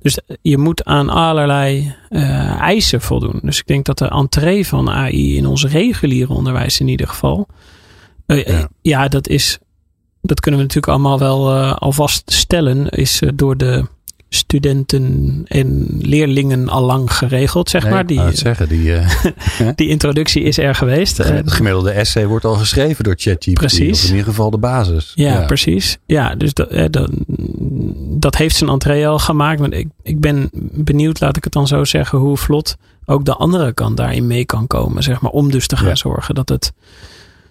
[0.05, 3.39] Dus je moet aan allerlei uh, eisen voldoen.
[3.41, 7.47] Dus ik denk dat de entree van AI in ons reguliere onderwijs in ieder geval.
[8.27, 8.69] Uh, ja.
[8.81, 9.07] ja.
[9.07, 9.59] dat is.
[10.21, 12.89] Dat kunnen we natuurlijk allemaal wel uh, alvast stellen.
[12.89, 13.87] Is door de
[14.29, 18.05] studenten en leerlingen al lang geregeld, zeg nee, maar.
[18.05, 19.07] Die, zeggen, die, uh,
[19.75, 21.17] die introductie is er geweest.
[21.17, 23.53] Het gemiddelde essay wordt al geschreven door ChatGPT.
[23.53, 24.03] Precies.
[24.03, 25.11] In ieder geval de basis.
[25.15, 25.45] Ja, ja.
[25.45, 25.97] precies.
[26.05, 27.09] Ja, dus dat, dat,
[27.97, 29.59] dat heeft zijn entree al gemaakt.
[29.59, 33.35] Maar ik, ik ben benieuwd, laat ik het dan zo zeggen, hoe vlot ook de
[33.35, 35.03] andere kant daarin mee kan komen.
[35.03, 35.95] Zeg maar, om dus te gaan ja.
[35.95, 36.73] zorgen dat het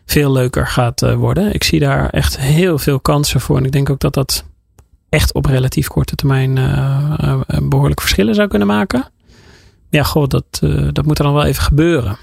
[0.06, 1.54] veel leuker gaat worden.
[1.54, 3.56] Ik zie daar echt heel veel kansen voor.
[3.56, 4.44] En ik denk ook dat dat
[5.14, 9.04] echt op relatief korte termijn uh, behoorlijk verschillen zou kunnen maken.
[9.90, 10.44] Ja, goh, dat,
[10.92, 12.16] dat moet er dan wel even gebeuren.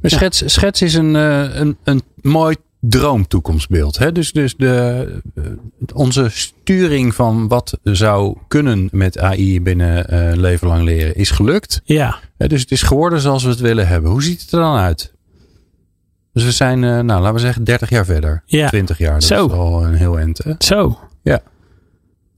[0.00, 3.98] Maar schets, schets is een, een, een mooi droomtoekomstbeeld.
[3.98, 4.12] Hè?
[4.12, 5.06] Dus, dus de,
[5.94, 11.80] onze sturing van wat zou kunnen met AI binnen uh, leven lang leren is gelukt.
[11.84, 12.18] Ja.
[12.36, 14.10] dus het is geworden zoals we het willen hebben.
[14.10, 15.12] Hoe ziet het er dan uit?
[16.32, 18.42] Dus we zijn, uh, nou laten we zeggen, 30 jaar verder.
[18.46, 18.68] Ja.
[18.68, 19.12] 20 jaar.
[19.12, 19.46] Dat Zo.
[19.46, 20.38] is al een heel eind.
[20.38, 20.52] Hè?
[20.58, 20.98] Zo.
[21.22, 21.40] Ja.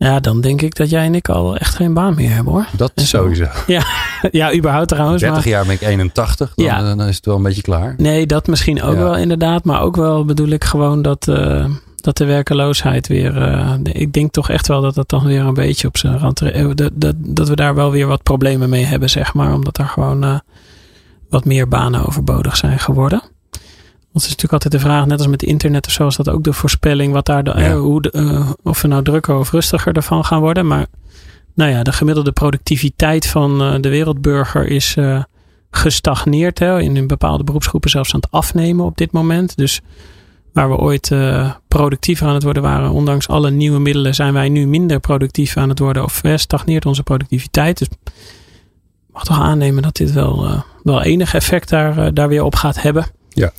[0.04, 2.66] Ja, dan denk ik dat jij en ik al echt geen baan meer hebben hoor.
[2.76, 3.46] Dat sowieso.
[3.66, 3.82] Ja,
[4.30, 5.20] ja überhaupt trouwens.
[5.22, 6.94] 30 maar, jaar ben ik 81, dan, Ja.
[6.94, 7.94] dan is het wel een beetje klaar.
[7.96, 8.98] Nee, dat misschien ook Ja.
[9.02, 9.64] wel inderdaad.
[9.64, 13.36] Maar ook wel bedoel ik gewoon dat, eh, dat de werkeloosheid weer.
[13.42, 16.40] eh, ik denk toch echt wel dat het dan weer een beetje op zijn rand.
[16.42, 19.52] eh, Dat, dat, dat we daar wel weer wat problemen mee hebben, zeg maar.
[19.54, 20.38] Omdat er gewoon eh,
[21.28, 23.22] wat meer banen overbodig zijn geworden.
[24.14, 26.28] Want het is natuurlijk altijd de vraag, net als met internet of zo, is dat
[26.28, 27.56] ook de voorspelling wat daar de, Ja.
[27.56, 30.66] eh, hoe de, eh, of we nou drukker of rustiger ervan gaan worden.
[30.66, 30.86] Maar
[31.54, 34.96] nou ja, de gemiddelde productiviteit van eh, de wereldburger is
[35.70, 36.58] gestagneerd.
[36.58, 39.56] Hè, in een bepaalde beroepsgroepen zelfs aan het afnemen op dit moment.
[39.56, 39.80] Dus
[40.52, 41.12] waar we ooit
[41.68, 45.68] productiever aan het worden waren, ondanks alle nieuwe middelen, zijn wij nu minder productief aan
[45.68, 46.04] het worden.
[46.04, 47.78] Of stagneert onze productiviteit.
[47.78, 48.12] Dus ik
[49.12, 53.06] mag toch aannemen dat dit wel, wel enig effect daar, daar weer op gaat hebben.
[53.34, 53.52] Ja.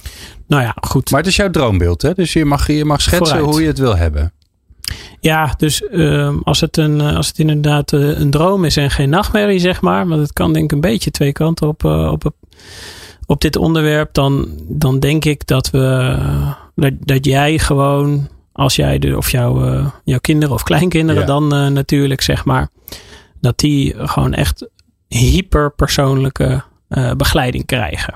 [0.48, 1.12] Nou ja, goed.
[1.12, 2.14] Maar het is jouw droombeeld, hè?
[2.14, 3.46] Dus je mag, je mag schetsen Vooruit.
[3.46, 4.34] hoe je het wil hebben.
[5.20, 8.92] Ja, dus ehm, als, het een, eh, als het inderdaad eh, een droom is en
[8.92, 10.08] geen nachtmerrie, zeg maar.
[10.08, 12.32] Want het kan denk ik een beetje twee kanten op, eh, op,
[13.26, 14.14] op dit onderwerp.
[14.14, 16.18] Dan, dan denk ik dat we
[16.76, 21.28] dat, dat jij gewoon, als jij de, of jouw, jouw kinderen of kleinkinderen Ja.
[21.28, 22.70] dan natuurlijk, zeg maar.
[23.42, 24.70] Dat die gewoon echt
[25.08, 26.64] hyperpersoonlijke
[27.18, 28.14] begeleiding krijgen.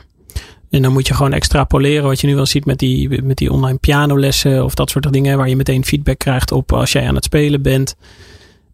[0.69, 3.51] En dan moet je gewoon extrapoleren wat je nu wel ziet met die, met die
[3.51, 5.38] online pianolessen of dat soort dingen.
[5.38, 7.95] Waar je meteen feedback krijgt op als jij aan het spelen bent.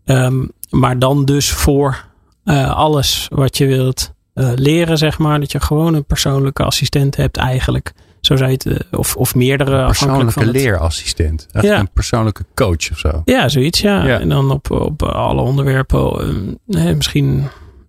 [0.05, 2.05] Ehm, maar dan dus voor
[2.43, 5.39] eh, alles wat je wilt eh, leren, zeg maar.
[5.39, 7.93] Dat je gewoon een persoonlijke assistent hebt eigenlijk.
[8.21, 9.85] Zo je het, eh, of, of meerdere.
[9.85, 11.47] Persoonlijke leerassistent.
[11.51, 11.79] Echt Ja.
[11.79, 13.21] een persoonlijke coach of zo.
[13.25, 14.05] Ja, zoiets, ja.
[14.05, 14.19] Ja.
[14.19, 16.19] En dan op, op alle onderwerpen.
[16.19, 17.43] eh, nee, misschien,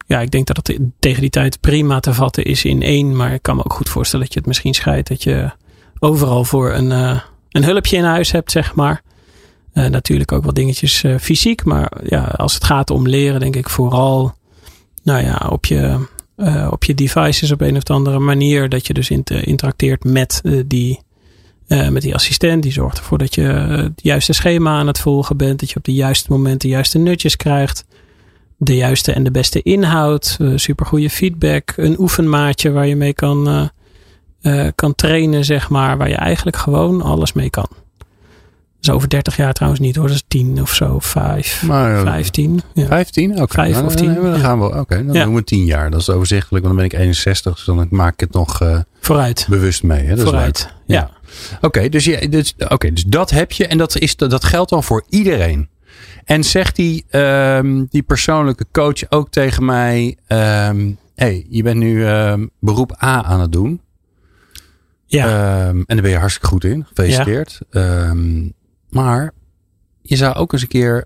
[0.07, 3.17] ja, ik denk dat het tegen die tijd prima te vatten is in één.
[3.17, 5.09] Maar ik kan me ook goed voorstellen dat je het misschien scheidt.
[5.09, 5.51] Dat je
[5.99, 9.03] overal voor een, eh, een hulpje in huis hebt, zeg maar.
[9.73, 11.65] Eh, natuurlijk ook wat dingetjes eh, fysiek.
[11.65, 14.35] Maar ja, als het gaat om leren, denk ik vooral,
[15.03, 16.07] nou ja, op je,
[16.71, 18.69] op je devices op een of andere manier.
[18.69, 21.05] Dat je dus inter- interacteert met die
[21.67, 22.63] met die assistent.
[22.63, 25.61] Die zorgt ervoor dat je het juiste schema aan het volgen bent.
[25.61, 27.85] Dat je op de juiste momenten de juiste nutjes krijgt.
[28.59, 30.37] De juiste en de beste inhoud.
[30.41, 31.73] Uh, supergoeie feedback.
[31.77, 35.97] Een oefenmaatje waar je mee kan, eh, eh, kan trainen, zeg maar.
[35.99, 37.69] Waar je eigenlijk gewoon alles mee kan.
[38.81, 40.07] Is over 30 jaar trouwens niet hoor.
[40.07, 40.99] Dat is 10 of zo.
[41.01, 42.63] 5, Maar, eh, 15.
[42.75, 42.87] Ja.
[42.87, 43.41] 15?
[43.43, 43.55] Oké.
[43.55, 44.39] Vijf Nou, of dan- tien, Dan ja.
[44.39, 44.79] gaan we.
[44.79, 45.25] Oké, dan Ja.
[45.25, 45.91] doen we 10 jaar.
[45.91, 47.55] Dat is overzichtelijk, want dan ben ik 61.
[47.55, 49.47] Dus dan maak ik het nog eh, Vooruit.
[49.51, 50.03] bewust mee.
[50.03, 50.09] Hè?
[50.09, 50.69] Dat is Vooruit.
[50.87, 50.97] leuk.
[50.99, 51.11] Ja.
[51.61, 53.67] Oké, dus, je, dus, oké, dus dat heb je.
[53.67, 55.69] En dat, is, dat geldt dan voor iedereen.
[56.27, 62.07] En zegt die, ehm, die persoonlijke coach ook tegen mij: ehm hey, je bent nu
[62.07, 63.81] ehm, beroep A aan het doen.
[65.07, 65.27] Ja.
[65.69, 66.85] En daar ben je hartstikke goed in.
[66.87, 67.61] Gefeliciteerd.
[68.91, 69.33] Maar
[70.03, 70.97] je zou ook eens een keer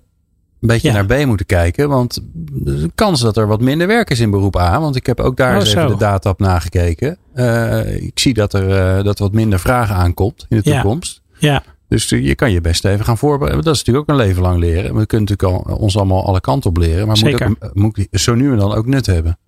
[0.60, 0.94] een beetje Ja.
[1.02, 1.88] naar B moeten kijken.
[1.88, 2.20] Want
[2.66, 4.80] er is een kans dat er wat minder werk is in beroep A.
[4.80, 5.88] Want ik heb ook daar Oh, eens even zo.
[5.88, 7.18] de data op nagekeken.
[7.34, 10.80] Eh, ik zie dat er eh, dat wat minder vragen aankomt in de Ja.
[10.80, 11.22] toekomst.
[11.38, 11.62] ja.
[11.90, 13.64] Dus eh, je kan je best even gaan voorbereiden.
[13.64, 14.94] Dat is natuurlijk ook een leven lang leren.
[14.96, 17.06] We kunnen natuurlijk al, ons allemaal alle kanten op leren.
[17.06, 19.38] Maar moet, ook, moet zo nu en dan ook nut hebben.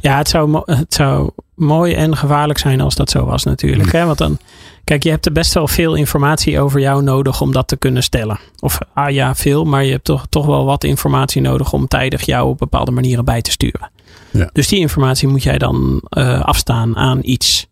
[0.00, 3.92] Ja, het zou, het zou mooi en gevaarlijk zijn als dat zo was natuurlijk.
[3.92, 4.04] Hè?
[4.04, 4.38] Want dan,
[4.84, 8.02] kijk, je hebt er best wel veel informatie over jou nodig om dat te kunnen
[8.02, 8.38] stellen.
[8.60, 12.22] Of ah ja, veel, maar je hebt toch, toch wel wat informatie nodig om tijdig
[12.22, 13.90] jou op bepaalde manieren bij te sturen.
[14.30, 14.50] Ja.
[14.52, 17.66] Dus die informatie moet jij dan eh, afstaan aan iets.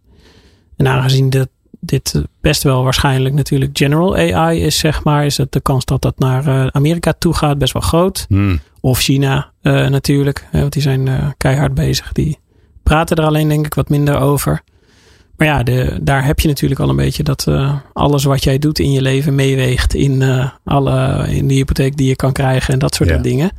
[0.76, 1.48] En aangezien de,
[1.84, 6.02] dit best wel waarschijnlijk natuurlijk general AI is, zeg maar, is het de kans dat
[6.02, 8.24] dat naar uh, Amerika toe gaat best wel groot.
[8.28, 8.60] Hmm.
[8.80, 12.12] Of China uh, natuurlijk, want die zijn uh, keihard bezig.
[12.12, 12.38] Die
[12.82, 14.62] praten er alleen denk ik wat minder over.
[15.36, 18.58] Maar ja, de, daar heb je natuurlijk al een beetje dat uh, alles wat jij
[18.58, 20.22] doet in je leven meeweegt in,
[20.64, 23.18] alle, in de hypotheek die je kan krijgen en dat soort Ja.
[23.18, 23.50] dingen.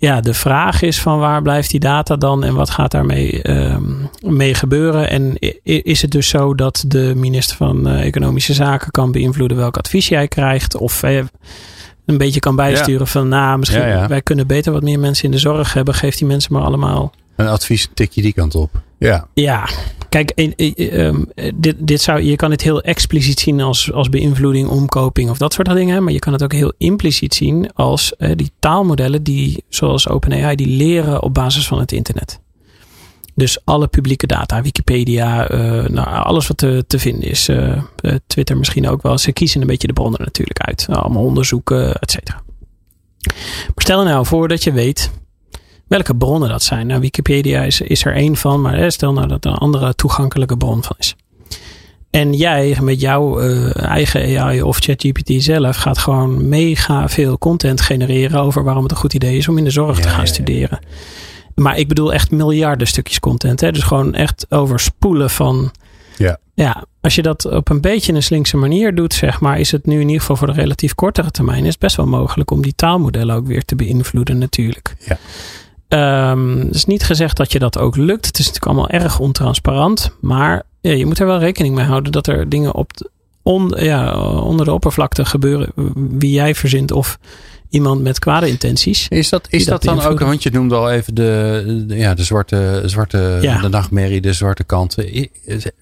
[0.00, 3.82] Ja, de vraag is van waar blijft die data dan en wat gaat daarmee ehm,
[4.20, 5.10] mee gebeuren?
[5.10, 9.76] En is het dus zo dat de minister van eh, Economische Zaken kan beïnvloeden welk
[9.76, 10.76] advies jij krijgt?
[10.76, 11.16] Of eh,
[12.06, 14.08] een beetje kan bijsturen van nou, misschien Ja, ja.
[14.08, 15.94] wij kunnen beter wat meer mensen in de zorg hebben.
[15.94, 18.70] Geef die mensen maar allemaal Een advies tik je die kant op.
[18.98, 19.26] Ja.
[19.34, 19.68] ja,
[20.10, 24.08] kijk, eh, ehm, eh, dit, dit zou, je kan het heel expliciet zien als, als
[24.08, 26.04] beïnvloeding, omkoping of dat soort dingen.
[26.04, 30.56] Maar je kan het ook heel impliciet zien als eh, die taalmodellen die, zoals OpenAI,
[30.56, 32.40] die leren op basis van het internet.
[33.34, 37.48] Dus alle publieke data, Wikipedia, eh, nou, alles wat te, te vinden is.
[37.48, 37.82] eh,
[38.26, 39.18] Twitter misschien ook wel.
[39.18, 40.86] Ze kiezen een beetje de bronnen natuurlijk uit.
[40.90, 42.42] Allemaal onderzoeken, et cetera.
[43.66, 45.10] Maar stel nou voor dat je weet
[45.90, 46.86] welke bronnen dat zijn.
[46.86, 50.56] Nou, Wikipedia is, is er één van, maar stel nou dat er een andere toegankelijke
[50.56, 51.16] bron van is.
[52.10, 57.80] En jij met jouw eh, eigen AI of ChatGPT zelf gaat gewoon mega veel content
[57.80, 60.18] genereren over waarom het een goed idee is om in de zorg te gaan ja,
[60.18, 60.26] ja.
[60.26, 60.78] studeren.
[61.54, 63.60] Maar ik bedoel echt miljarden stukjes content.
[63.60, 63.72] Hè?
[63.72, 65.70] Dus gewoon echt overspoelen van.
[66.16, 66.38] Ja.
[66.54, 69.86] Ja, als je dat op een beetje een slinkse manier doet, zeg maar, is het
[69.86, 72.62] nu in ieder geval voor de relatief kortere termijn is het best wel mogelijk om
[72.62, 74.96] die taalmodellen ook weer te beïnvloeden, natuurlijk.
[74.98, 75.18] Ja.
[75.90, 78.26] Ehm, het is niet gezegd dat je dat ook lukt.
[78.26, 80.16] Het is natuurlijk allemaal erg ontransparant.
[80.20, 82.90] Maar ja, je moet er wel rekening mee houden dat er dingen op
[83.42, 85.72] on, ja, onder de oppervlakte gebeuren.
[86.18, 87.18] Wie jij verzint of
[87.70, 89.06] iemand met kwade intenties.
[89.08, 92.14] Is dat, is dat dat dan ook, want je noemde al even de, de- ja,
[92.14, 93.60] de zwarte, zwarte Ja.
[93.60, 94.96] de nachtmerrie, de zwarte kant.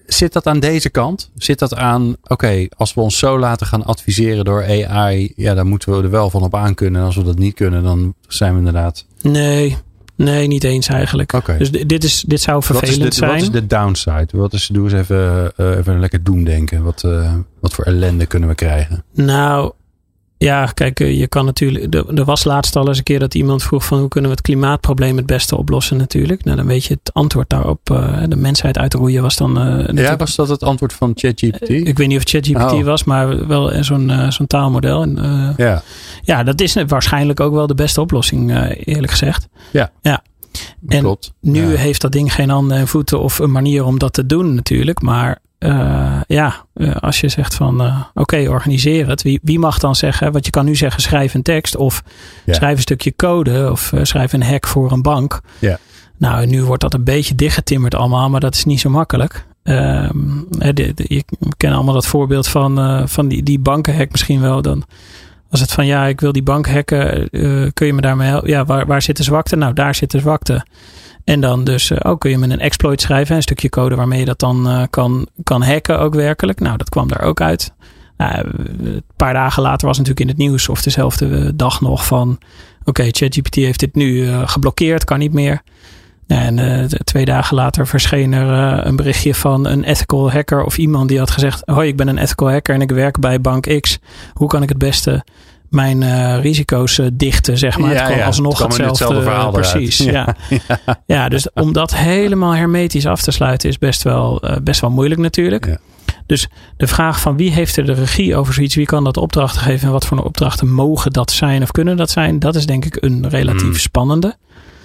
[0.07, 1.29] Zit dat aan deze kant?
[1.35, 5.67] Zit dat aan, oké, als we ons zo laten gaan adviseren door AI, ja, dan
[5.67, 6.99] moeten we er wel van op aankunnen.
[7.01, 9.05] En als we dat niet kunnen, dan zijn we inderdaad.
[9.21, 9.77] Nee,
[10.25, 11.33] nee, niet eens eigenlijk.
[11.33, 11.57] Oké.
[11.57, 13.31] Dus di- dit, is, dit zou Wat is, vervelend de, zijn.
[13.31, 14.27] wat is de downside?
[14.31, 16.83] Wat is, doe eens even, eh, even lekker doemdenken.
[16.83, 19.03] Wat, eh, wat voor ellende kunnen we krijgen?
[19.13, 19.71] Nou,
[20.41, 21.95] ja, kijk, eh, je kan natuurlijk.
[22.17, 24.45] Er was laatst al eens een keer dat iemand vroeg van hoe kunnen we het
[24.45, 26.43] klimaatprobleem het beste oplossen, natuurlijk.
[26.43, 27.89] Nou, dan weet je het antwoord daarop.
[27.91, 29.59] eh, de mensheid uitroeien was dan.
[29.59, 31.69] eh, Ja, was dat het antwoord van ChatGPT?
[31.69, 32.83] Ik weet niet of ChatGPT Oh.
[32.83, 35.01] was, maar wel zo'n zo'n taalmodel.
[35.01, 35.81] En, ja.
[36.21, 38.51] ja, dat is waarschijnlijk ook wel de beste oplossing,
[38.85, 39.47] eerlijk gezegd.
[39.71, 39.91] Ja.
[40.01, 40.23] ja.
[40.87, 41.33] En klopt.
[41.41, 41.77] Nu Ja.
[41.77, 45.01] heeft dat ding geen handen en voeten of een manier om dat te doen natuurlijk.
[45.01, 49.21] Maar eh, ja, eh, als je zegt van eh, oké, organiseer het.
[49.21, 52.01] Wie, wie mag dan zeggen, want je kan nu zeggen schrijf een tekst of
[52.45, 52.53] Ja.
[52.53, 55.41] schrijf een stukje code of schrijf een hack voor een bank.
[55.59, 55.77] Ja.
[56.17, 59.45] Nou, nu wordt dat een beetje dichtgetimmerd allemaal, maar dat is niet zo makkelijk.
[59.63, 60.09] Ehm,
[60.57, 61.23] hè, de, de- je
[61.57, 64.61] kennen allemaal dat voorbeeld van, van die, die bankenhack misschien wel.
[64.61, 64.83] Dan
[65.49, 67.29] was het van ja, ik wil die bank hacken.
[67.73, 68.49] kun je me daarmee helpen?
[68.49, 69.55] Ja, waar, waar zit de zwakte?
[69.55, 70.65] Nou, daar zit de zwakte.
[71.29, 73.35] En dan dus, eh, ook kun je met een exploit schrijven.
[73.35, 76.59] Een stukje code waarmee je dat dan eh, kan, kan hacken ook werkelijk.
[76.59, 77.73] Nou, dat kwam daar ook uit.
[78.17, 78.43] Nou, eh,
[78.83, 80.69] een paar dagen later was natuurlijk in het nieuws.
[80.69, 82.39] Of dezelfde dag nog van...
[82.83, 85.03] Oké, ChatGPT heeft dit nu geblokkeerd.
[85.03, 85.61] Kan niet meer.
[86.27, 90.63] En twee dagen later verscheen er een berichtje van een ethical hacker.
[90.63, 91.61] Of iemand die had gezegd...
[91.65, 93.99] Hoi, ik ben een ethical hacker en ik werk bij Bank X.
[94.33, 95.23] Hoe kan ik het beste
[95.69, 97.89] mijn eh, risico's eh, dichten, zeg maar.
[97.91, 99.71] Ja, het kwam ja, alsnog het kwam in hetzelfde, hetzelfde verhaal.
[99.79, 100.35] Precies, Ja.
[100.67, 101.01] ja.
[101.05, 104.89] Ja, dus om dat helemaal hermetisch af te sluiten is best wel, eh, best wel
[104.89, 105.65] moeilijk natuurlijk.
[105.65, 105.77] Ja.
[106.25, 109.61] Dus de vraag van wie heeft er de regie over zoiets, wie kan dat opdrachten
[109.61, 112.85] geven en wat voor opdrachten mogen dat zijn of kunnen dat zijn, dat is denk
[112.85, 113.73] ik een relatief Mm.
[113.73, 114.37] spannende.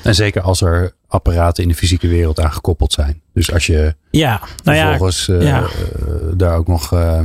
[0.03, 3.21] En zeker als er apparaten in de fysieke wereld aan gekoppeld zijn.
[3.33, 5.63] Dus als je Ja, nou ja, vervolgens ja.
[5.63, 5.69] eh,
[6.35, 7.21] daar ook nog eh,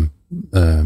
[0.52, 0.80] eh,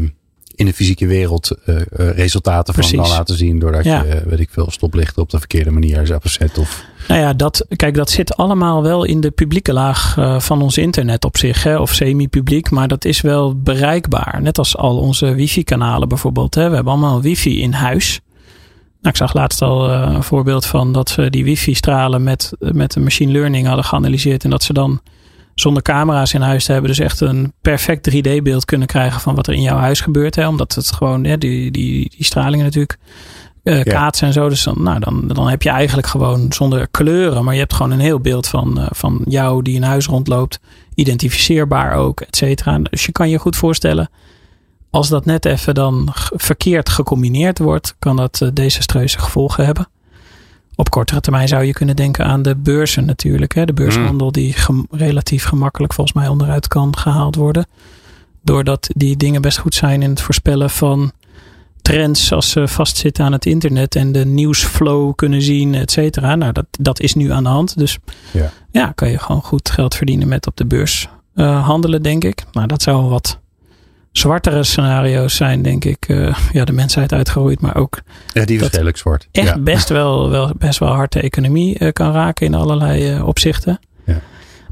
[0.54, 1.84] in de fysieke wereld eh, eh,
[2.16, 3.58] resultaten van kan laten zien.
[3.58, 4.02] Doordat Ja.
[4.02, 6.58] je, eh, weet ik veel, stoplichten op de verkeerde manier is afgezet.
[6.58, 10.78] Of, Nou ja, dat, kijk, dat zit allemaal wel in de publieke laag van ons
[10.78, 11.62] internet op zich.
[11.62, 14.38] Hè, of semi-publiek, maar dat is wel bereikbaar.
[14.42, 16.54] Net als al onze wifi-kanalen bijvoorbeeld.
[16.54, 16.68] Hè.
[16.68, 18.20] We hebben allemaal wifi in huis.
[19.00, 23.32] Nou, ik zag laatst al een voorbeeld van dat ze die wifi-stralen met, met machine
[23.32, 24.44] learning hadden geanalyseerd.
[24.44, 25.00] En dat ze dan
[25.54, 29.46] zonder camera's in huis te hebben, dus echt een perfect 3D-beeld kunnen krijgen van wat
[29.46, 30.34] er in jouw huis gebeurt.
[30.34, 32.98] Hè, omdat het gewoon, die, die, die stralingen natuurlijk
[33.64, 34.48] eh, kaatsen en zo.
[34.48, 37.92] Dus dan, nou, dan, dan heb je eigenlijk gewoon zonder kleuren, maar je hebt gewoon
[37.92, 40.60] een heel beeld van, eh, van jou die in huis rondloopt.
[40.94, 42.78] Identificeerbaar ook, et cetera.
[42.78, 44.10] Dus je kan je goed voorstellen,
[44.90, 49.88] als dat net even dan verkeerd gecombineerd wordt, kan dat eh, desastreuze gevolgen hebben.
[50.76, 53.54] Op kortere termijn zou je kunnen denken aan de beurzen natuurlijk.
[53.54, 53.64] Hè?
[53.64, 57.66] De beurshandel die gem- relatief gemakkelijk volgens mij onderuit kan gehaald worden.
[58.42, 61.12] Doordat die dingen best goed zijn in het voorspellen van
[61.82, 66.34] trends als ze vastzitten aan het internet en de nieuwsflow kunnen zien, et cetera.
[66.34, 67.78] Nou, dat, dat is nu aan de hand.
[67.78, 67.98] Dus
[68.30, 68.50] Ja.
[68.70, 72.44] ja, kan je gewoon goed geld verdienen met op de beurs eh, handelen, denk ik.
[72.52, 73.38] Nou, dat zou wat
[74.18, 76.04] zwartere scenario's zijn, denk ik.
[76.08, 78.00] Eh, ja, de mensheid uitgeroeid, maar ook
[78.32, 79.28] Ja, die redelijk zwart.
[79.32, 79.58] echt Ja.
[79.58, 83.78] best, wel, wel, best wel hard de economie eh, kan raken in allerlei eh, opzichten.
[84.04, 84.20] Ja.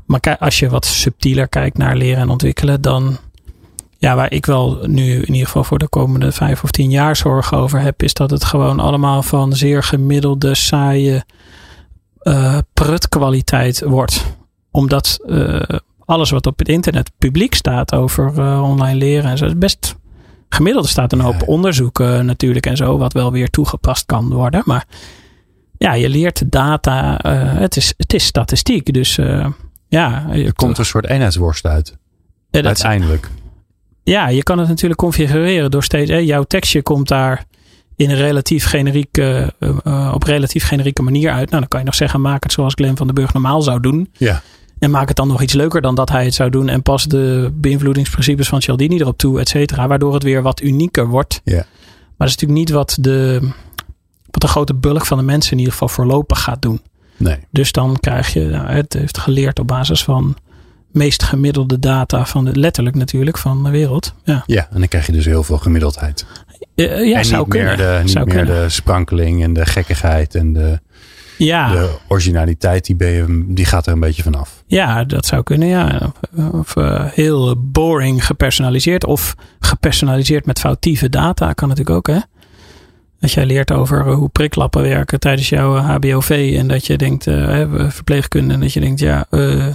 [0.06, 3.18] Maar als je wat subtieler kijkt naar leren en ontwikkelen, dan
[3.98, 7.16] ja, waar ik wel nu in ieder geval voor de komende vijf of tien jaar
[7.16, 11.24] zorgen over heb, is dat het gewoon allemaal van zeer gemiddelde, saaie
[12.72, 14.24] prutkwaliteit wordt.
[14.70, 15.18] Omdat
[16.04, 19.96] alles wat op het internet publiek staat over eh, online leren en zo, is best
[20.48, 20.88] gemiddeld.
[20.88, 21.46] Staat een hoop Ja.
[21.46, 24.62] onderzoek eh, natuurlijk en zo, wat wel weer toegepast kan worden.
[24.64, 24.86] Maar
[25.78, 28.92] ja, je leert data, eh, het, is, het is statistiek.
[28.92, 29.46] Dus eh,
[29.88, 31.96] ja, je Er komt een soort eenheidsworst uit.
[32.50, 33.28] Uiteindelijk.
[34.02, 36.10] ja, je kan het natuurlijk configureren door steeds.
[36.10, 37.44] Hè, jouw tekstje komt daar
[37.96, 41.48] in een relatief generieke, eh, eh, op relatief generieke manier uit.
[41.48, 43.80] Nou, dan kan je nog zeggen: maak het zoals Glenn van den Burg normaal zou
[43.80, 44.08] doen.
[44.12, 44.42] Ja.
[44.82, 46.68] En maak het dan nog iets leuker dan dat hij het zou doen.
[46.68, 49.86] En pas de beïnvloedingsprincipes van Cialdini erop toe, et cetera.
[49.86, 51.40] Waardoor het weer wat unieker wordt.
[51.44, 51.54] Ja.
[51.54, 53.40] Maar dat is natuurlijk niet wat de,
[54.30, 56.80] wat de grote bulk van de mensen in ieder geval voorlopig gaat doen.
[57.16, 57.36] Nee.
[57.50, 60.36] Dus dan krijg je, nou, het heeft geleerd op basis van
[60.90, 64.14] meest gemiddelde data van de, letterlijk natuurlijk, van de wereld.
[64.24, 66.26] Ja, Ja, en dan krijg je dus heel veel gemiddeldheid.
[66.74, 67.76] Eh, ja en zou niet kunnen.
[67.78, 68.62] meer, de, niet zou meer kunnen.
[68.62, 70.80] de sprankeling en de gekkigheid en de,
[71.44, 74.62] ja, de originaliteit, die, je, die gaat er een beetje vanaf.
[74.66, 76.12] ja, dat zou kunnen, ja.
[76.36, 82.18] Of, of, eh, heel boring gepersonaliseerd of gepersonaliseerd met foutieve data kan natuurlijk ook, hè.
[83.20, 87.34] Dat jij leert over hoe priklappen werken tijdens jouw HBOV en dat je denkt, eh,
[87.34, 89.66] hè, verpleegkunde, en dat je denkt, ja, eh,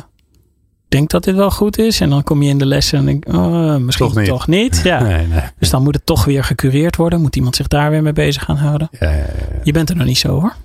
[0.87, 2.01] denk dat dit wel goed is.
[2.01, 4.71] En dan kom je in de lessen en denk, oh, misschien Toch toch niet.
[4.71, 4.81] niet.
[4.83, 5.01] Ja.
[5.07, 5.41] Nee, nee.
[5.59, 7.21] Dus dan moet het toch weer gecureerd worden.
[7.21, 8.89] Moet iemand zich daar weer mee bezig gaan houden.
[8.99, 9.25] Ja, ja, ja.
[9.63, 10.55] Je bent er nog niet zo hoor.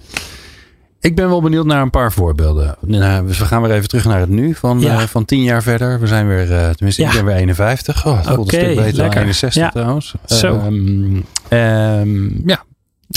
[1.02, 2.76] Ik ben wel benieuwd naar een paar voorbeelden.
[2.80, 4.54] Nou, dus we gaan weer even terug naar het nu.
[4.54, 5.00] Van, Ja.
[5.00, 6.00] eh, van tien jaar verder.
[6.00, 7.14] We zijn weer, eh, tenminste, ik Ja.
[7.14, 8.06] ben weer 51.
[8.06, 9.20] Oh, het voelt Oké, een stuk beter dan lekker.
[9.20, 9.70] 61 Ja.
[9.70, 10.14] trouwens.
[10.26, 10.46] Zo.
[10.58, 12.62] Ehm, ehm, ja.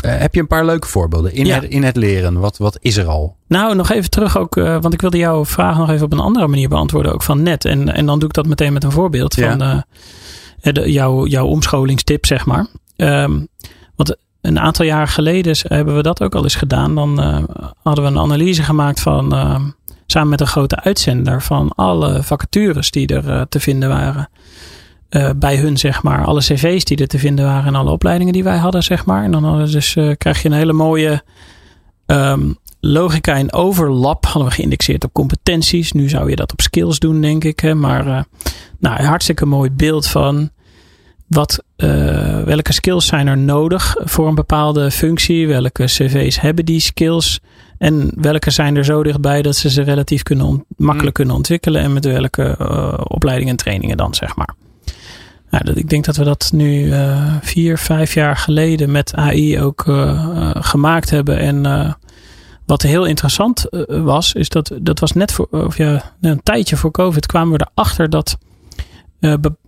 [0.04, 2.40] Eh, heb je een paar leuke voorbeelden in, het, in het leren?
[2.40, 3.36] Wat, wat is er al?
[3.48, 4.56] Nou, nog even terug ook.
[4.56, 7.14] want ik wilde jouw vraag nog even op een andere manier beantwoorden.
[7.14, 7.66] Ook van net.
[7.66, 9.34] En, en dan doe ik dat meteen met een voorbeeld.
[9.34, 9.84] Van
[10.62, 12.66] de, jouw, jouw omscholingstip, zeg maar.
[12.96, 13.48] Want
[14.48, 16.96] een aantal jaar geleden hebben we dat ook al eens gedaan.
[16.96, 17.44] Dan eh,
[17.84, 19.34] hadden we een analyse gemaakt van.
[19.34, 19.60] eh,
[20.06, 21.42] samen met een grote uitzender.
[21.42, 24.30] van alle vacatures die er eh, te vinden waren.
[25.36, 26.26] bij hun, zeg maar.
[26.26, 27.66] Alle cv's die er te vinden waren.
[27.66, 29.24] En alle opleidingen die wij hadden, zeg maar.
[29.24, 31.24] En dan hadden we dus, krijg je een hele mooie.
[32.06, 35.92] ehm, logica en overlap hadden we geïndexeerd op competenties.
[35.92, 37.60] Nu zou je dat op skills doen, denk ik.
[37.60, 37.74] Hè?
[37.76, 38.04] Maar
[38.80, 40.50] nou, een hartstikke mooi beeld van
[41.36, 45.48] wat, eh, welke skills zijn er nodig voor een bepaalde functie.
[45.48, 47.40] Welke cv's hebben die skills.
[47.78, 51.82] En welke zijn er zo dichtbij dat ze ze relatief kunnen makkelijk kunnen ontwikkelen.
[51.82, 54.54] En met welke eh, opleidingen en trainingen dan, zeg maar.
[55.50, 59.62] Nou, dat, ik denk dat we dat nu eh, vier, vijf jaar geleden met AI
[59.62, 59.84] ook
[60.54, 61.40] gemaakt hebben.
[61.40, 61.98] En
[62.66, 66.92] wat heel interessant was, is dat dat was net voor, of ja, een tijdje voor
[66.92, 68.38] COVID kwamen we erachter dat,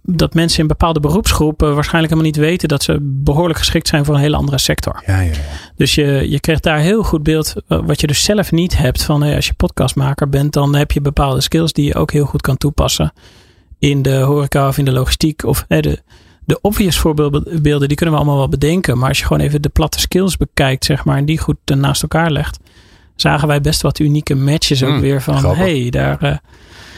[0.04, 4.16] dat mensen in bepaalde beroepsgroepen waarschijnlijk helemaal niet weten dat ze behoorlijk geschikt zijn voor
[4.16, 5.04] een hele andere sector.
[5.06, 5.38] Ja, ja, ja.
[5.76, 9.04] Dus je, je krijgt daar heel goed beeld, eh, wat je dus zelf niet hebt
[9.04, 12.26] van hey, als je podcastmaker bent, dan heb je bepaalde skills die je ook heel
[12.26, 13.14] goed kan toepassen
[13.80, 15.44] in de horeca of in de logistiek.
[15.44, 16.02] Of de,
[16.46, 18.98] de obvious voorbeelden, die kunnen we allemaal wel bedenken.
[18.98, 21.78] Maar als je gewoon even de platte skills bekijkt, zeg maar, en die goed eh,
[21.78, 22.60] naast elkaar legt,
[23.16, 25.60] zagen wij best wat unieke matches ook Hmm, weer van, grappig.
[25.60, 26.22] hey, daar.
[26.22, 26.38] eh,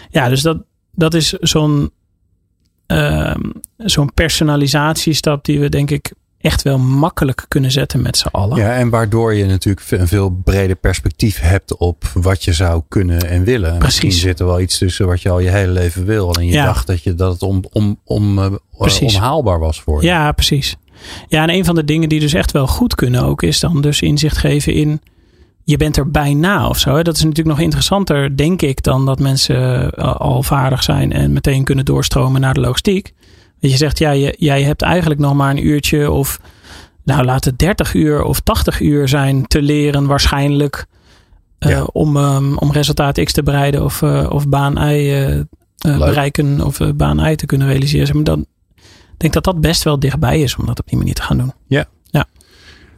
[0.10, 0.58] ja, dus dat,
[0.92, 1.92] dat is zo'n
[2.90, 3.40] ehm,
[3.78, 8.58] zo'n personalisatiestap die we denk ik echt wel makkelijk kunnen zetten met z'n allen.
[8.58, 13.30] Ja, en waardoor je natuurlijk een veel breder perspectief hebt op wat je zou kunnen
[13.30, 13.72] en willen.
[13.72, 14.04] En Precies.
[14.04, 16.34] Misschien zit er wel iets tussen wat je al je hele leven wil.
[16.34, 16.66] En je Ja.
[16.66, 18.52] dacht dat, je, dat het om, om, om, eh,
[19.02, 20.08] onhaalbaar was voor je.
[20.08, 20.76] Ja, precies.
[21.28, 23.82] Ja, en een van de dingen die dus echt wel goed kunnen ook, is dan
[23.82, 25.02] dus inzicht geven in
[25.64, 27.04] je bent er bijna of zo.
[27.04, 31.34] Dat is natuurlijk nog interessanter, denk ik, dan dat mensen eh, al vaardig zijn en
[31.34, 33.14] meteen kunnen doorstromen naar de logistiek.
[33.60, 36.40] Dat je zegt, ja, je, jij hebt eigenlijk nog maar een uurtje of,
[37.04, 40.86] nou laat het 30 uur of 80 uur zijn te leren waarschijnlijk.
[41.60, 41.84] eh, Ja.
[41.84, 46.80] om, ehm, om resultaat X te bereiden of, eh, of baan Y eh, bereiken of
[46.96, 48.16] baan Y te kunnen realiseren.
[48.16, 48.46] Maar dan
[48.76, 51.38] ik denk dat dat best wel dichtbij is om dat op die manier te gaan
[51.38, 51.54] doen.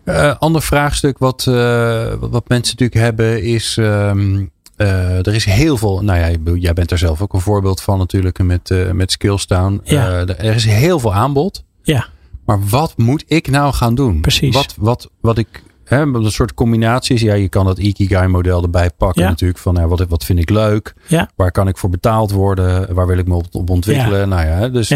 [0.04, 3.78] Eh, ander vraagstuk wat, eh, wat, mensen natuurlijk hebben is...
[3.78, 4.44] ehm,
[4.82, 6.04] eh, er is heel veel.
[6.04, 9.82] Nou ja, jij bent er zelf ook een voorbeeld van natuurlijk met, uh, met Skillstown.
[9.84, 10.08] Ja.
[10.08, 11.64] Uh, er is heel veel aanbod.
[11.82, 12.08] Ja.
[12.46, 14.22] Maar wat moet ik nou gaan doen?
[14.22, 14.56] Precies.
[14.56, 15.64] Wat, wat, wat ik.
[15.84, 17.22] Hè, een soort combinaties.
[17.22, 19.30] Ja, je kan dat Ikigai-model erbij pakken Ja.
[19.30, 19.60] natuurlijk.
[19.60, 20.94] Van nou, wat, wat vind ik leuk?
[21.08, 21.30] Ja.
[21.36, 22.94] Waar kan ik voor betaald worden?
[22.94, 24.30] Waar wil ik me op, op ontwikkelen?
[24.30, 24.94] Nou ja, dus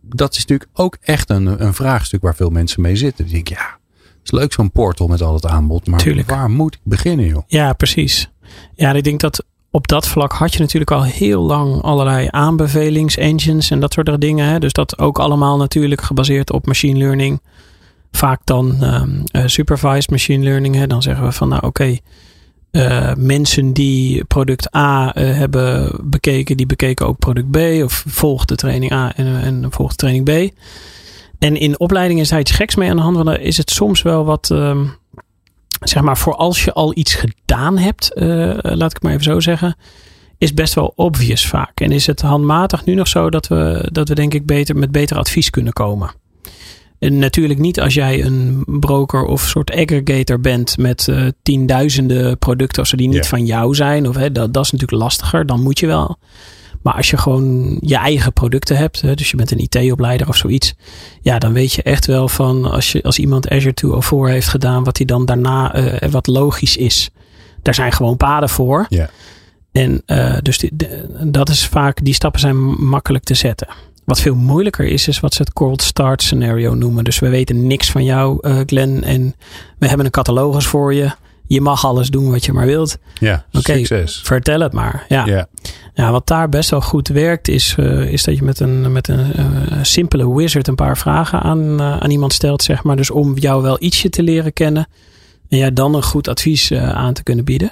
[0.00, 3.24] dat is natuurlijk ook echt een, een vraagstuk waar veel mensen mee zitten.
[3.24, 3.78] Die denken, ja,
[4.24, 5.86] is leuk zo'n portal met al het aanbod.
[5.86, 6.30] Maar Tuurlijk.
[6.30, 7.42] waar moet ik beginnen, joh?
[7.46, 8.30] Ja, precies.
[8.74, 13.70] Ja, ik denk dat op dat vlak had je natuurlijk al heel lang allerlei aanbevelings-engines
[13.70, 14.48] en dat soort dingen.
[14.48, 14.58] Hè?
[14.58, 17.40] Dus dat ook allemaal natuurlijk gebaseerd op machine learning.
[18.12, 20.74] Vaak dan ehm, eh, supervised machine learning.
[20.74, 20.86] Hè?
[20.86, 21.96] Dan zeggen we van nou oké,
[22.70, 27.56] eh, mensen die product A eh, hebben bekeken, die bekeken ook product B.
[27.84, 30.54] Of volgt de training A en, en volgt de training B.
[31.44, 33.14] En in opleidingen is daar iets geks mee aan de hand.
[33.16, 34.50] Want dan is het soms wel wat...
[34.50, 34.84] ehm,
[35.80, 38.26] zeg maar, voor als je al iets gedaan hebt, eh,
[38.60, 39.76] laat ik maar even zo zeggen,
[40.38, 41.80] is best wel obvious vaak.
[41.80, 44.90] En is het handmatig nu nog zo dat we, dat we denk ik beter met
[44.92, 46.10] beter advies kunnen komen.
[46.98, 52.82] En natuurlijk niet als jij een broker of soort aggregator bent met eh, tienduizenden producten
[52.82, 53.28] of zo die niet Ja.
[53.28, 54.08] van jou zijn.
[54.08, 56.18] Of, hè, dat, dat is natuurlijk lastiger, dan moet je wel.
[56.84, 60.36] Maar als je gewoon je eigen producten hebt, hè, dus je bent een IT-opleider of
[60.36, 60.74] zoiets.
[61.20, 64.84] Ja, dan weet je echt wel van als, je, als iemand Azure 204 heeft gedaan,
[64.84, 67.10] wat hij dan daarna eh, wat logisch is.
[67.62, 68.86] Daar zijn gewoon paden voor.
[68.88, 69.10] Ja.
[69.72, 72.56] En eh, dus die, de- dat is vaak, die stappen zijn
[72.88, 73.68] makkelijk te zetten.
[74.04, 77.04] Wat veel moeilijker is, is wat ze het cold start scenario noemen.
[77.04, 79.02] Dus we weten niks van jou, eh Glenn.
[79.04, 79.34] En
[79.78, 81.10] we hebben een catalogus voor je.
[81.46, 82.98] Je mag alles doen wat je maar wilt.
[83.14, 84.20] Ja, Oké, succes.
[84.24, 85.04] Vertel het maar.
[85.08, 85.26] Ja.
[85.26, 85.48] Ja.
[85.94, 89.08] Ja, wat daar best wel goed werkt, is, eh, is dat je met een, met
[89.08, 92.96] een eh, simpele wizard een paar vragen aan, eh, aan iemand stelt, zeg maar.
[92.96, 94.86] Dus om jou wel ietsje te leren kennen.
[95.48, 97.68] En jij dan een goed advies aan te kunnen bieden.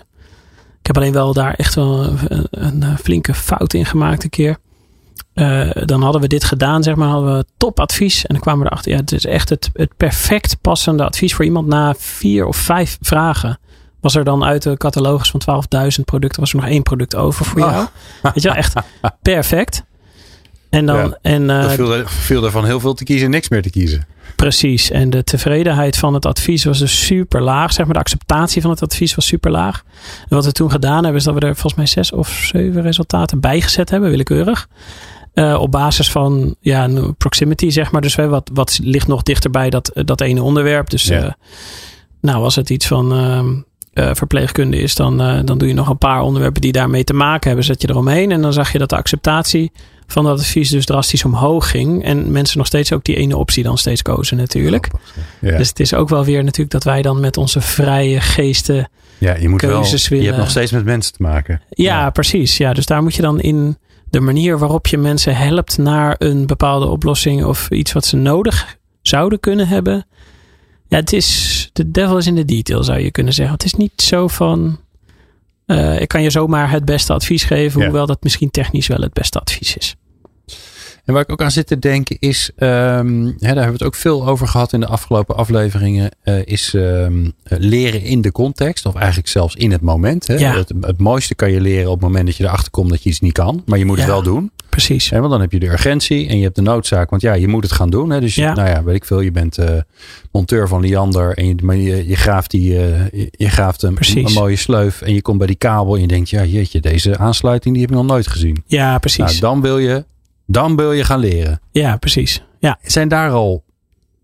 [0.81, 4.57] Ik heb alleen wel daar echt wel een, een, flinke fout in gemaakt een keer.
[5.85, 8.27] Dan hadden we dit gedaan, zeg maar, hadden we topadvies.
[8.27, 11.45] En dan kwamen we erachter, ja, het is echt het, het perfect passende advies voor
[11.45, 13.59] iemand na vier of vijf vragen.
[14.03, 15.41] Was er dan uit de catalogus van
[15.99, 17.87] 12.000 producten, was er nog één product over voor jou.
[18.23, 18.75] Weet je wel, echt
[19.23, 19.85] perfect.
[20.71, 23.49] En dan, Ja, en, eh, viel, er, viel er van heel veel te kiezen niks
[23.49, 24.07] meer te kiezen.
[24.37, 24.91] Precies.
[24.91, 27.73] En de tevredenheid van het advies was dus super laag.
[27.73, 29.83] Zeg maar, de acceptatie van het advies was super laag.
[30.29, 32.83] En wat we toen gedaan hebben, is dat we er volgens mij zes of zeven
[32.83, 34.69] resultaten bijgezet hebben, willekeurig.
[35.35, 36.89] Eh, op basis van ja,
[37.19, 38.01] proximity, zeg maar.
[38.01, 40.91] Dus hè, wat, wat ligt nog dichterbij dat, dat ene onderwerp.
[40.91, 41.23] Dus Ja.
[41.25, 41.33] eh,
[42.21, 43.13] nou, als het iets van
[43.93, 47.13] eh, verpleegkunde is, dan, eh, dan doe je nog een paar onderwerpen die daarmee te
[47.15, 47.65] maken hebben.
[47.65, 48.31] Zet je eromheen.
[48.33, 49.73] En dan zag je dat de acceptatie
[50.07, 52.05] van dat advies dus drastisch omhoog ging.
[52.05, 54.91] En mensen nog steeds ook die ene optie dan steeds kozen natuurlijk.
[55.41, 55.57] Ja.
[55.57, 58.89] Dus het is ook wel weer natuurlijk dat wij dan met onze vrije geesten.
[59.19, 59.71] ja, je moet wel.
[59.81, 61.63] keuzes Je willen- hebt nog steeds met mensen te maken.
[61.71, 62.57] Ja, precies.
[62.57, 63.77] Ja, dus daar moet je dan in
[64.11, 68.77] de manier waarop je mensen helpt naar een bepaalde oplossing of iets wat ze nodig
[69.03, 70.07] zouden kunnen hebben.
[70.89, 71.62] Ja, het is.
[71.73, 73.55] De devil is in de detail, zou je kunnen zeggen.
[73.55, 74.81] Het is niet zo van.
[75.67, 77.87] eh, ik kan je zomaar het beste advies geven, Ja.
[77.87, 79.97] hoewel dat misschien technisch wel het beste advies is.
[81.05, 83.83] En waar ik ook aan zit te denken is, ehm, hè, daar hebben we het
[83.83, 88.87] ook veel over gehad in de afgelopen afleveringen, eh, is ehm, leren in de context,
[88.87, 90.27] of eigenlijk zelfs in het moment.
[90.27, 90.35] Hè.
[90.35, 90.57] Ja.
[90.57, 93.11] Het, het mooiste kan je leren op het moment dat je erachter komt dat je
[93.11, 94.51] iets niet kan, maar je moet het wel doen.
[94.69, 95.11] Precies.
[95.11, 97.49] Hè, want dan heb je de urgentie en je hebt de noodzaak, want ja, je
[97.49, 98.11] moet het gaan doen.
[98.11, 98.21] Hè.
[98.21, 98.55] Dus je, Ja.
[98.55, 99.71] nou ja, weet ik veel, je bent eh,
[100.31, 103.95] monteur van Liander en je, maar je, je graaft, die, eh, je, je graaft een,
[103.95, 104.29] Precies.
[104.29, 107.19] een mooie sleuf en je komt bij die kabel en je denkt, ja jeetje, deze
[107.19, 108.63] aansluiting die heb ik nog nooit gezien.
[108.67, 109.19] Ja, precies.
[109.19, 110.05] Nou, dan wil je,
[110.53, 111.61] dan wil je gaan leren.
[111.71, 112.43] Ja, precies.
[112.59, 112.79] Ja.
[112.83, 113.65] Zijn daar al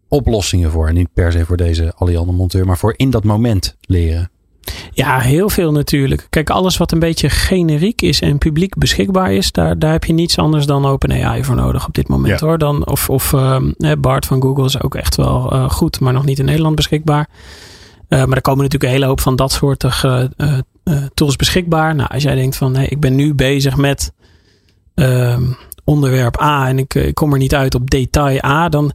[0.09, 0.89] oplossingen voor?
[0.89, 4.31] En niet per se voor deze Alliander monteur, maar voor in dat moment leren.
[4.93, 6.27] Ja, heel veel natuurlijk.
[6.31, 10.13] Kijk, alles wat een beetje generiek is en publiek beschikbaar is, daar, daar heb je
[10.13, 12.47] niets anders dan OpenAI voor nodig op dit moment Ja.
[12.47, 12.59] hoor.
[12.59, 16.25] Dan, of of ehm, Bart van Google is ook echt wel eh, goed, maar nog
[16.25, 17.29] niet in Nederland beschikbaar.
[18.09, 20.25] Eh, maar er komen natuurlijk een hele hoop van dat soort eh,
[21.15, 21.95] tools beschikbaar.
[21.95, 24.13] Nou, als jij denkt van hey, ik ben nu bezig met
[24.95, 25.43] ehm,
[25.89, 28.93] onderwerp A en ik, eh, ik kom er niet uit op detail A, dan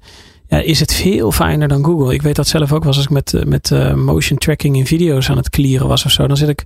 [0.47, 2.13] ja, is het veel fijner dan Google.
[2.13, 4.85] Ik weet dat zelf ook wel als ik met, eh, met eh, motion tracking in
[4.85, 6.27] video's aan het clearen was of zo.
[6.27, 6.65] Dan zit ik.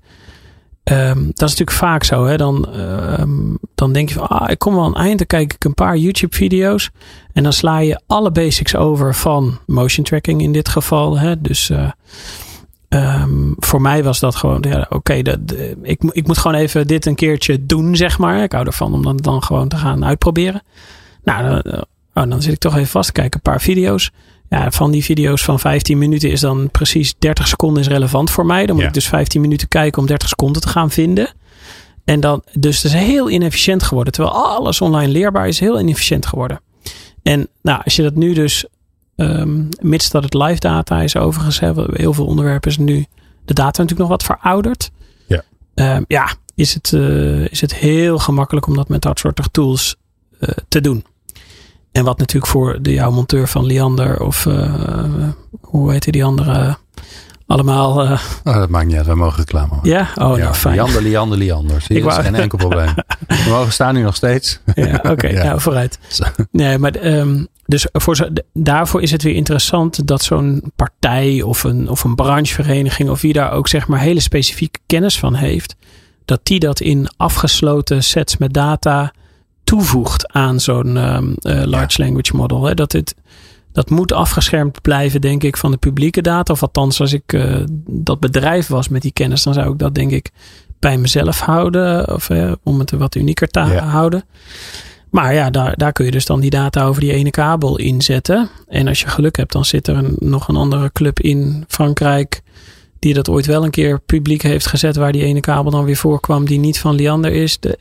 [0.83, 2.25] ehm, dat is natuurlijk vaak zo.
[2.25, 2.37] Hè?
[2.37, 5.17] Dan, ehm, dan denk je van, ah, ik kom wel aan het eind.
[5.17, 6.89] Dan kijk ik een paar YouTube-video's.
[7.33, 11.19] En dan sla je alle basics over van motion tracking in dit geval.
[11.19, 11.41] Hè?
[11.41, 11.91] Dus eh,
[13.03, 16.87] ehm, voor mij was dat gewoon, ja, oké, dat- de- ik, ik moet gewoon even
[16.87, 18.43] dit een keertje doen, zeg maar.
[18.43, 20.61] Ik hou ervan om dan, dan gewoon te gaan uitproberen.
[21.23, 21.81] Nou, dan, eh,
[22.13, 24.11] oh, dan zit ik toch even vast te kijken, een paar video's.
[24.49, 28.45] Ja, van die video's van 15 minuten is dan precies 30 seconden is relevant voor
[28.45, 28.65] mij.
[28.65, 28.87] Dan moet Ja.
[28.87, 31.29] ik dus 15 minuten kijken om 30 seconden te gaan vinden.
[32.05, 34.13] En dan, dus het is heel inefficiënt geworden.
[34.13, 36.61] Terwijl alles online leerbaar is, heel inefficiënt geworden.
[37.23, 38.65] En nou, als je dat nu dus,
[39.17, 43.05] um, mits dat het live data is overigens, heel veel onderwerpen is nu
[43.45, 44.91] de data natuurlijk nog wat verouderd.
[45.27, 45.43] Ja,
[45.75, 49.95] um, ja is, het, uh, is het heel gemakkelijk om dat met dat soort tools
[50.39, 51.05] uh, te doen.
[51.91, 55.29] En wat natuurlijk voor de jouw monteur van Liander of uh,
[55.61, 56.77] hoe heet die andere
[57.47, 58.03] allemaal.
[58.03, 59.89] Uh, oh, dat maakt niet uit, we mogen reclame maken.
[59.89, 60.75] Ja, oh, ja, nou fijn.
[60.75, 61.81] Liander, Liander, Liander.
[61.81, 62.93] Zie je, dat is geen enkel probleem.
[63.27, 64.59] we mogen staan nu nog steeds.
[64.75, 65.43] ja, oké, okay, ja.
[65.43, 65.99] nou vooruit.
[66.51, 71.63] Nee, maar um, dus voor zo, daarvoor is het weer interessant dat zo'n partij of
[71.63, 75.75] een, of een branchevereniging of wie daar ook zeg maar hele specifieke kennis van heeft,
[76.25, 79.11] dat die dat in afgesloten sets met data
[79.63, 82.05] toevoegt aan zo'n um, uh, large ja.
[82.05, 82.63] language model.
[82.63, 82.73] Hè?
[82.73, 83.15] Dat het
[83.77, 86.53] dat moet afgeschermd blijven, denk ik, van de publieke data.
[86.53, 89.95] Of althans, als ik uh, dat bedrijf was met die kennis, dan zou ik dat,
[89.95, 90.31] denk ik,
[90.79, 92.13] bij mezelf houden.
[92.13, 93.83] Of uh, om het wat unieker te ja.
[93.83, 94.23] houden.
[95.09, 98.49] Maar ja, daar, daar kun je dus dan die data over die ene kabel inzetten.
[98.67, 102.41] En als je geluk hebt, dan zit er een, nog een andere club in Frankrijk.
[102.99, 104.95] Die dat ooit wel een keer publiek heeft gezet.
[104.95, 106.45] Waar die ene kabel dan weer voorkwam.
[106.45, 107.59] Die niet van Liander is.
[107.59, 107.79] De,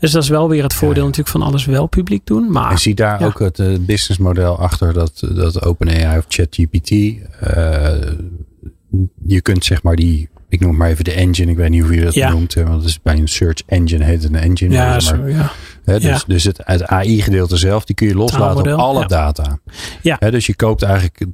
[0.00, 2.50] dus dat is wel weer het voordeel ja, natuurlijk van alles wel publiek doen.
[2.50, 3.26] Maar, je ziet daar ja.
[3.26, 6.90] ook het uh, businessmodel achter dat, dat OpenAI of ChatGPT.
[6.90, 7.16] Uh,
[9.24, 11.50] je kunt zeg maar die, ik noem maar even de engine.
[11.50, 12.54] Ik weet niet hoe je dat noemt.
[12.54, 14.74] Want het is bij een search engine heet het een engine.
[14.74, 15.52] Ja, maar, zo, ja.
[15.98, 19.58] Dus, dus het, het AI-gedeelte zelf, die kun je loslaten op alle data.
[20.02, 20.16] Ja.
[20.18, 21.24] Hè, dus je koopt eigenlijk,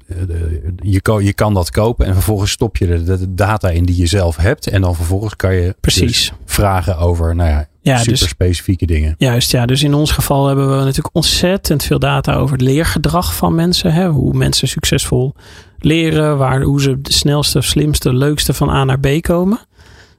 [0.77, 3.97] je, ko je kan dat kopen en vervolgens stop je de, de, data in die
[3.97, 4.67] je zelf hebt.
[4.67, 6.07] En dan vervolgens kan je Precies.
[6.07, 9.15] Dus vragen over, nou ja, ja, super dus, specifieke dingen.
[9.19, 9.67] Juist, ja.
[9.67, 13.93] Dus in ons geval hebben we natuurlijk ontzettend veel data over het leergedrag van mensen.
[13.93, 14.09] Hè?
[14.09, 15.35] Hoe mensen succesvol
[15.79, 19.59] leren, waar, hoe ze de snelste, slimste, leukste van A naar B komen.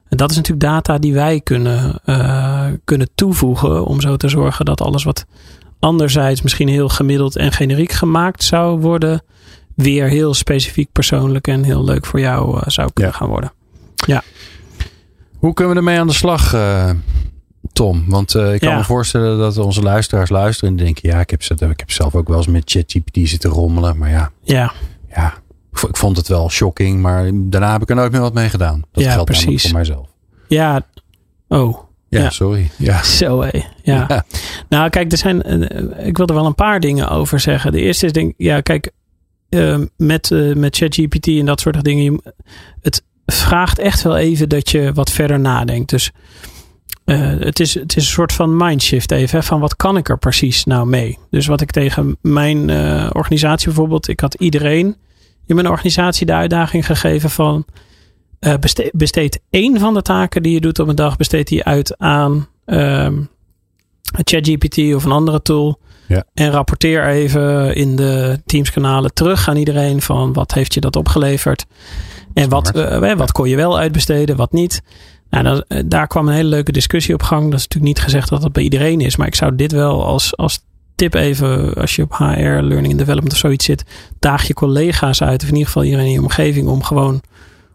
[0.08, 4.64] En dat is natuurlijk data die wij kunnen, uh, kunnen toevoegen om zo te zorgen
[4.64, 5.26] dat alles wat
[5.78, 9.22] anderzijds misschien heel gemiddeld en generiek gemaakt zou worden,
[9.74, 13.18] weer heel specifiek persoonlijk en heel leuk voor jou uh, zou kunnen ja.
[13.18, 13.52] gaan worden.
[14.06, 14.22] Ja.
[15.38, 16.90] Hoe kunnen we ermee aan de slag, uh,
[17.76, 18.04] Tom?
[18.08, 18.76] Want uh, ik kan ja.
[18.76, 22.28] me voorstellen dat onze luisteraars luisteren en denken: ja, ik heb, ik heb zelf ook
[22.28, 23.98] wel eens met ChatGPT zitten rommelen.
[23.98, 24.72] Maar ja, ja.
[25.14, 25.34] ja,
[25.88, 28.84] ik vond het wel shocking, maar daarna heb ik er nooit meer wat mee gedaan.
[28.92, 29.62] Dat ja, geldt precies.
[29.62, 30.08] voor mijzelf.
[30.48, 30.86] Ja,
[31.48, 31.78] oh.
[32.08, 32.30] Ja, ja.
[32.30, 32.70] sorry.
[32.78, 33.02] Ja.
[33.20, 33.60] Zo hé.
[33.82, 34.24] Ja.
[34.68, 35.62] Nou, kijk, er zijn.
[35.62, 37.72] Uh, ik wil er wel een paar dingen over zeggen.
[37.72, 38.90] De eerste is denk ja, kijk,
[39.50, 42.22] uh, met, met ChatGPT en dat soort dingen.
[42.80, 45.90] Het vraagt echt wel even dat je wat verder nadenkt.
[45.90, 46.12] Dus
[47.06, 49.38] uh, het, is, het is een soort van mindshift even.
[49.38, 51.18] Hè, van wat kan ik er precies nou mee?
[51.30, 54.08] Dus wat ik tegen mijn uh, organisatie bijvoorbeeld.
[54.08, 54.96] Ik had iedereen
[55.46, 57.64] in mijn organisatie de uitdaging gegeven van.
[58.40, 61.16] Uh, besteed, besteed één van de taken die je doet op een dag.
[61.16, 63.28] Besteed die uit aan um,
[64.02, 65.80] ChatGPT of een andere tool.
[66.08, 66.24] Ja.
[66.34, 71.66] En rapporteer even in de Teams-kanalen terug aan iedereen van wat heeft je dat opgeleverd.
[72.34, 74.82] En wat, uh, wat kon je wel uitbesteden, wat niet.
[75.30, 77.42] Nou, uh, daar kwam een hele leuke discussie op gang.
[77.42, 79.16] Dat is natuurlijk niet gezegd dat dat bij iedereen is.
[79.16, 80.64] Maar ik zou dit wel als, als
[80.94, 83.84] tip even, als je op HR, Learning and Development of zoiets zit.
[84.18, 87.20] Daag je collega's uit, of in ieder geval iedereen in je omgeving, om gewoon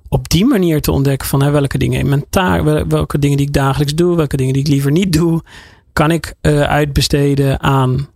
[0.09, 3.53] op die manier te ontdekken van hè, welke dingen in mijn welke dingen die ik
[3.53, 5.41] dagelijks doe, welke dingen die ik liever niet doe,
[5.93, 8.07] kan ik uh, uitbesteden aan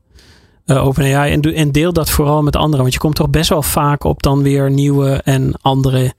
[0.65, 1.31] uh, OpenAI.
[1.31, 2.81] En, en deel dat vooral met anderen.
[2.81, 6.13] Want je komt toch best wel vaak op dan weer nieuwe en andere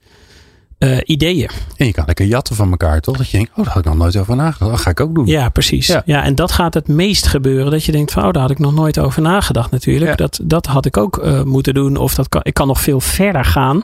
[0.79, 1.49] uh, ideeën.
[1.77, 3.17] En je kan lekker jatten van elkaar, toch?
[3.17, 4.71] Dat je denkt, oh, daar had ik nog nooit over nagedacht.
[4.71, 5.25] Dat ga ik ook doen.
[5.25, 5.87] Ja, precies.
[5.87, 6.01] Ja.
[6.05, 7.71] ja, en dat gaat het meest gebeuren.
[7.71, 10.09] Dat je denkt van, oh, daar had ik nog nooit over nagedacht natuurlijk.
[10.11, 10.15] Ja.
[10.15, 11.95] Dat, dat had ik ook uh, moeten doen.
[11.97, 13.83] Of dat kan, ik kan nog veel verder gaan.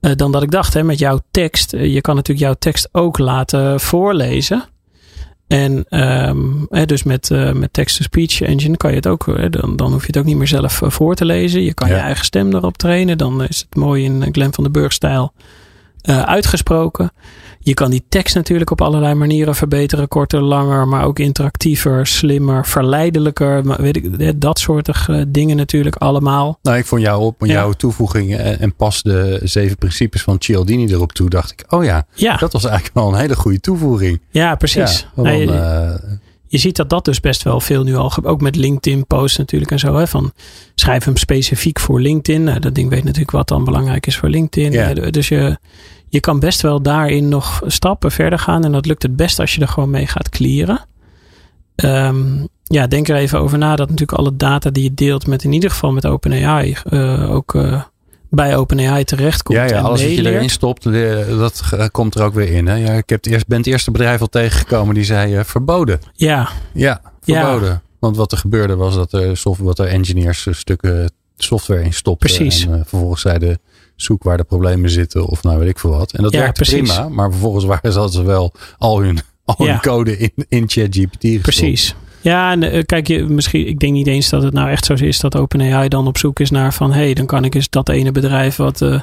[0.00, 1.70] Uh, dan dat ik dacht, hè, met jouw tekst.
[1.70, 4.64] je kan natuurlijk jouw tekst ook laten voorlezen.
[5.46, 5.84] En
[6.28, 9.92] um, hè, dus met, uh, met text-to-speech engine kan je het ook, hè, dan, dan
[9.92, 11.62] hoef je het ook niet meer zelf voor te lezen.
[11.62, 11.94] Je kan Ja.
[11.94, 13.18] je eigen stem erop trainen.
[13.18, 15.32] Dan is het mooi in Glenn van den Burg stijl
[16.08, 17.12] uh, uitgesproken.
[17.62, 20.08] Je kan die tekst natuurlijk op allerlei manieren verbeteren.
[20.08, 23.82] Korter, langer, maar ook interactiever, slimmer, verleidelijker.
[23.82, 26.58] Weet ik, dat soort uh, dingen natuurlijk allemaal.
[26.62, 27.74] Nou, ik vond jou op jouw ja.
[27.74, 31.30] toevoeging en, pas de zeven principes van Cialdini erop toe.
[31.30, 32.36] Dacht ik, oh ja, ja.
[32.36, 34.20] dat was eigenlijk wel een hele goede toevoeging.
[34.30, 35.06] Ja, precies.
[35.16, 35.94] Ja, nee, uh,
[36.50, 39.70] je ziet dat dat dus best wel veel nu al, ook met LinkedIn posts natuurlijk
[39.70, 39.96] en zo.
[39.96, 40.32] Hè, van
[40.74, 42.44] schrijf hem specifiek voor LinkedIn.
[42.44, 44.72] Nou, dat ding weet natuurlijk wat dan belangrijk is voor LinkedIn.
[44.72, 44.94] Ja.
[44.94, 45.58] Dus je,
[46.08, 48.64] je kan best wel daarin nog stappen verder gaan.
[48.64, 50.86] En dat lukt het best als je er gewoon mee gaat clearen.
[51.76, 55.44] Um, ja, denk er even over na dat natuurlijk alle data die je deelt met
[55.44, 57.82] in ieder geval met OpenAI uh, ook uh,
[58.30, 59.58] bij OpenAI terechtkomt.
[59.58, 60.82] Ja, ja en alles wat je erin stopt,
[61.38, 62.66] dat komt er ook weer in.
[62.66, 62.74] Hè?
[62.74, 66.00] Ja, ik heb het eerst, ben het eerste bedrijf al tegengekomen die zei eh, verboden.
[66.14, 67.40] Ja, Ja, Ja.
[67.42, 67.82] verboden.
[67.98, 71.92] Want wat er gebeurde was dat er, software, wat er engineers eh, stukken software in
[71.92, 72.28] stopten.
[72.34, 72.64] Precies.
[72.66, 73.58] En eh, vervolgens zeiden
[73.96, 76.12] zoek waar de problemen zitten of nou weet ik veel wat.
[76.12, 76.92] En dat Ja, werkte precies.
[76.94, 77.08] prima.
[77.08, 79.78] Maar vervolgens waren ze ze wel al hun, al hun Ja.
[79.80, 81.40] code in, in ChatGPT gestopt.
[81.42, 81.94] precies.
[82.22, 84.92] Ja, en eh, kijk, je, misschien, ik denk niet eens dat het nou echt zo
[84.92, 87.70] is dat OpenAI dan op zoek is naar van, hé, hey, dan kan ik eens
[87.70, 89.00] dat ene bedrijf wat, eh,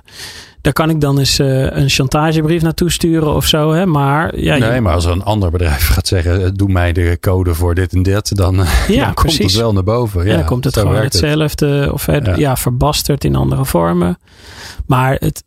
[0.62, 3.86] daar kan ik dan eens eh, een chantagebrief naartoe sturen of zo, hè.
[3.86, 7.54] Maar ja, je- Nee, maar als een ander bedrijf gaat zeggen, doe mij de code
[7.54, 8.56] voor dit en dit, dan,
[8.88, 10.24] Ja, dan komt het wel naar boven.
[10.26, 11.04] Ja, Ja, dan komt het gewoon het.
[11.04, 12.36] hetzelfde of Ja.
[12.36, 12.56] ja.
[12.58, 14.18] verbasterd in andere vormen.
[14.86, 15.44] Maar het,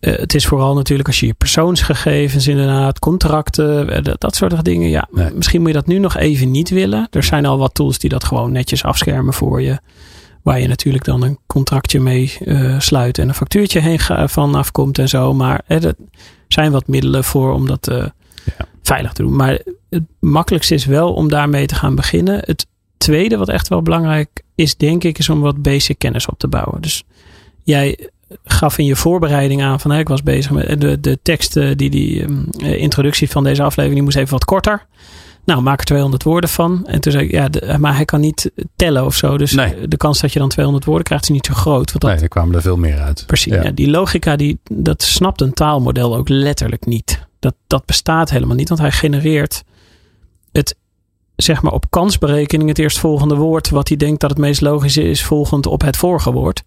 [0.00, 4.64] eh, het is vooral natuurlijk als je je persoonsgegevens inderdaad, contracten, eh, dat, dat soort
[4.64, 4.88] dingen.
[4.88, 5.30] Ja, Nee.
[5.34, 7.06] misschien moet je dat nu nog even niet willen.
[7.10, 9.78] Er zijn al wat tools die dat gewoon netjes afschermen voor je.
[10.42, 14.98] Waar je natuurlijk dan een contractje mee eh, sluit en een factuurtje heen van afkomt
[14.98, 15.34] en zo.
[15.34, 15.94] Maar eh, er
[16.48, 17.88] zijn wat middelen voor om dat
[18.58, 18.66] Ja.
[18.82, 19.36] veilig te doen.
[19.36, 19.58] Maar
[19.90, 22.40] het makkelijkste is wel om daarmee te gaan beginnen.
[22.44, 22.66] Het
[22.96, 26.48] tweede wat echt wel belangrijk is, denk ik, is om wat basic kennis op te
[26.48, 26.80] bouwen.
[26.82, 27.04] Dus
[27.62, 28.08] jij
[28.44, 31.90] gaf in je voorbereiding aan van ik was bezig met de, de tekst, eh, die,
[31.90, 34.86] die ehm, eh, introductie van deze aflevering, die moest even wat korter.
[35.44, 36.86] Nou, maak er 200 woorden van.
[36.86, 39.38] En toen zei ik, ja, de- maar hij kan niet tellen of zo.
[39.38, 39.88] Dus Nee.
[39.88, 41.90] de kans dat je dan 200 woorden krijgt is niet zo groot.
[41.90, 43.24] Want dat, Nee, er kwamen er veel meer uit.
[43.26, 43.52] Precies.
[43.54, 43.62] Ja.
[43.62, 47.26] Ja, die logica, die, dat snapt een taalmodel ook letterlijk niet.
[47.38, 49.62] Dat, dat bestaat helemaal niet, want hij genereert
[50.52, 50.76] het,
[51.36, 55.24] zeg maar, op kansberekening het eerstvolgende woord, wat hij denkt dat het meest logisch is,
[55.24, 56.62] volgend op het vorige woord.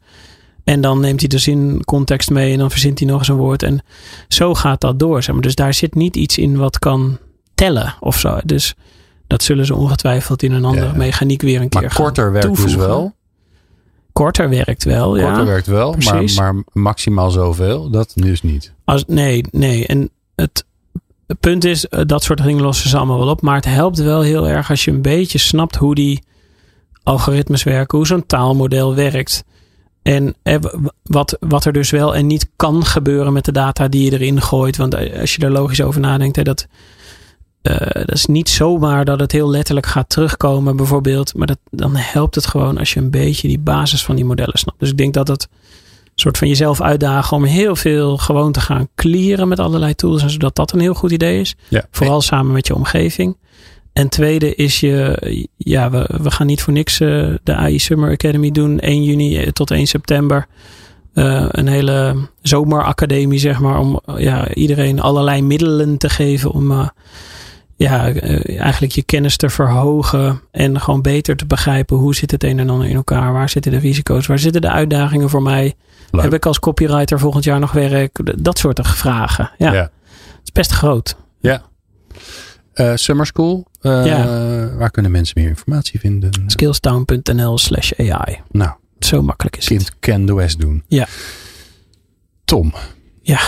[0.68, 3.36] En dan neemt hij de zin context mee en dan verzint hij nog eens een
[3.36, 3.64] woord.
[3.64, 3.80] En
[4.28, 5.24] zo gaat dat door.
[5.24, 5.44] Zeg maar.
[5.44, 7.18] Dus daar zit niet iets in wat kan
[7.56, 8.40] tellen of zo.
[8.46, 8.76] Dus
[9.28, 10.94] dat zullen ze ongetwijfeld in een andere Ja.
[10.94, 12.88] mechaniek weer een keer Maar gaan korter werkt dus toevoegen.
[12.88, 13.14] wel.
[14.14, 15.26] Korter werkt wel, ja.
[15.28, 18.74] Korter werkt wel, maar, maar maximaal zoveel, dat dus niet.
[18.86, 19.86] Als, nee, nee.
[19.88, 20.66] En het,
[21.28, 23.42] het punt is, eh, dat soort dingen lossen ze allemaal wel op.
[23.42, 26.24] Maar het helpt wel heel erg als je een beetje snapt hoe die
[27.04, 29.44] algoritmes werken, hoe zo'n taalmodel werkt.
[30.08, 30.36] En
[31.04, 34.42] wat, wat er dus wel en niet kan gebeuren met de data die je erin
[34.42, 34.78] gooit.
[34.78, 36.68] Want eh, als je er logisch over nadenkt, hè, dat,
[37.62, 41.36] eh, dat is niet zomaar dat het heel letterlijk gaat terugkomen, bijvoorbeeld.
[41.36, 44.58] Maar dat, dan helpt het gewoon als je een beetje die basis van die modellen
[44.58, 44.80] snapt.
[44.80, 45.48] Dus ik denk dat het
[46.04, 50.22] een soort van jezelf uitdagen om heel veel gewoon te gaan clearen met allerlei tools.
[50.22, 51.56] En zodat dat een heel goed idee is.
[51.68, 51.86] Ja.
[51.92, 53.38] Vooral samen met je omgeving.
[53.98, 58.12] En tweede is je, ja, we, we gaan niet voor niks eh, de AI Summer
[58.12, 58.80] Academy doen.
[58.80, 60.48] 1 juni eh, tot 1 september.
[61.14, 63.80] Eh, een hele zomeracademie, zeg maar.
[63.80, 66.92] Om ja, iedereen allerlei middelen te geven om
[67.76, 68.14] ja,
[68.46, 70.42] eigenlijk je kennis te verhogen.
[70.52, 73.34] En gewoon beter te begrijpen hoe zit het een en ander in elkaar.
[73.34, 74.28] Waar zitten de risico's?
[74.28, 75.76] Waar zitten de uitdagingen voor mij?
[76.12, 76.24] Leuk.
[76.24, 78.44] Heb ik als copywriter volgend jaar nog werk?
[78.44, 79.52] Dat soort vragen.
[79.58, 79.82] Ja, Ja.
[79.82, 79.92] het
[80.44, 81.16] is best groot.
[82.78, 83.92] Eh, Summer School, eh,
[84.78, 86.30] waar kunnen mensen meer informatie vinden?
[86.48, 88.42] Skillstown.nl slash AI.
[88.52, 89.78] Nou, Zo makkelijk is het.
[89.78, 90.84] kind can the West doen.
[90.88, 91.08] Ja.
[92.46, 92.74] Tom,
[93.22, 93.40] Ja,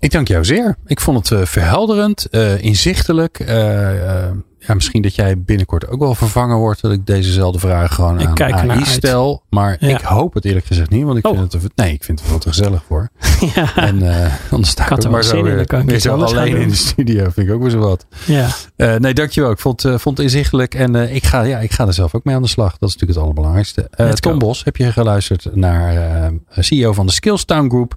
[0.00, 0.76] ik dank jou zeer.
[0.86, 3.38] Ik vond het eh, verhelderend, eh, inzichtelijk.
[3.40, 6.80] eh, ja, misschien dat jij binnenkort ook wel vervangen wordt.
[6.82, 9.42] Dat ik dezezelfde vragen gewoon Ik aan kijk AI stel.
[9.50, 9.98] Maar Ja.
[9.98, 11.04] ik hoop het eerlijk gezegd niet.
[11.04, 11.38] Want ik Oh.
[11.38, 13.08] vind het, er- nee, ik vind het veel te gezellig voor.
[13.54, 13.76] ja.
[13.76, 16.00] En eh anders sta ik, ook er maar wel zo zin in, weer, ik weer
[16.00, 17.22] zo alleen in de studio.
[17.30, 18.06] Vind ik ook weer zo wat.
[18.26, 18.48] ja.
[18.76, 19.50] Eh, nee, dankjewel.
[19.50, 20.74] Ik vond, vond het inzichtelijk.
[20.74, 22.70] En ik, ga, ja, ik ga er zelf ook mee aan de slag.
[22.78, 23.90] Dat is natuurlijk het allerbelangrijkste.
[24.20, 27.96] Tom Bos, heb je geluisterd naar CEO van de Skillstown Group.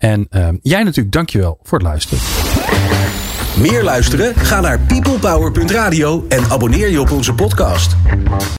[0.00, 2.24] En eh, jij natuurlijk, dankjewel voor het luisteren.
[3.56, 4.34] Meer luisteren?
[4.34, 7.96] Ga naar peoplepower.radio en abonneer je op onze podcast.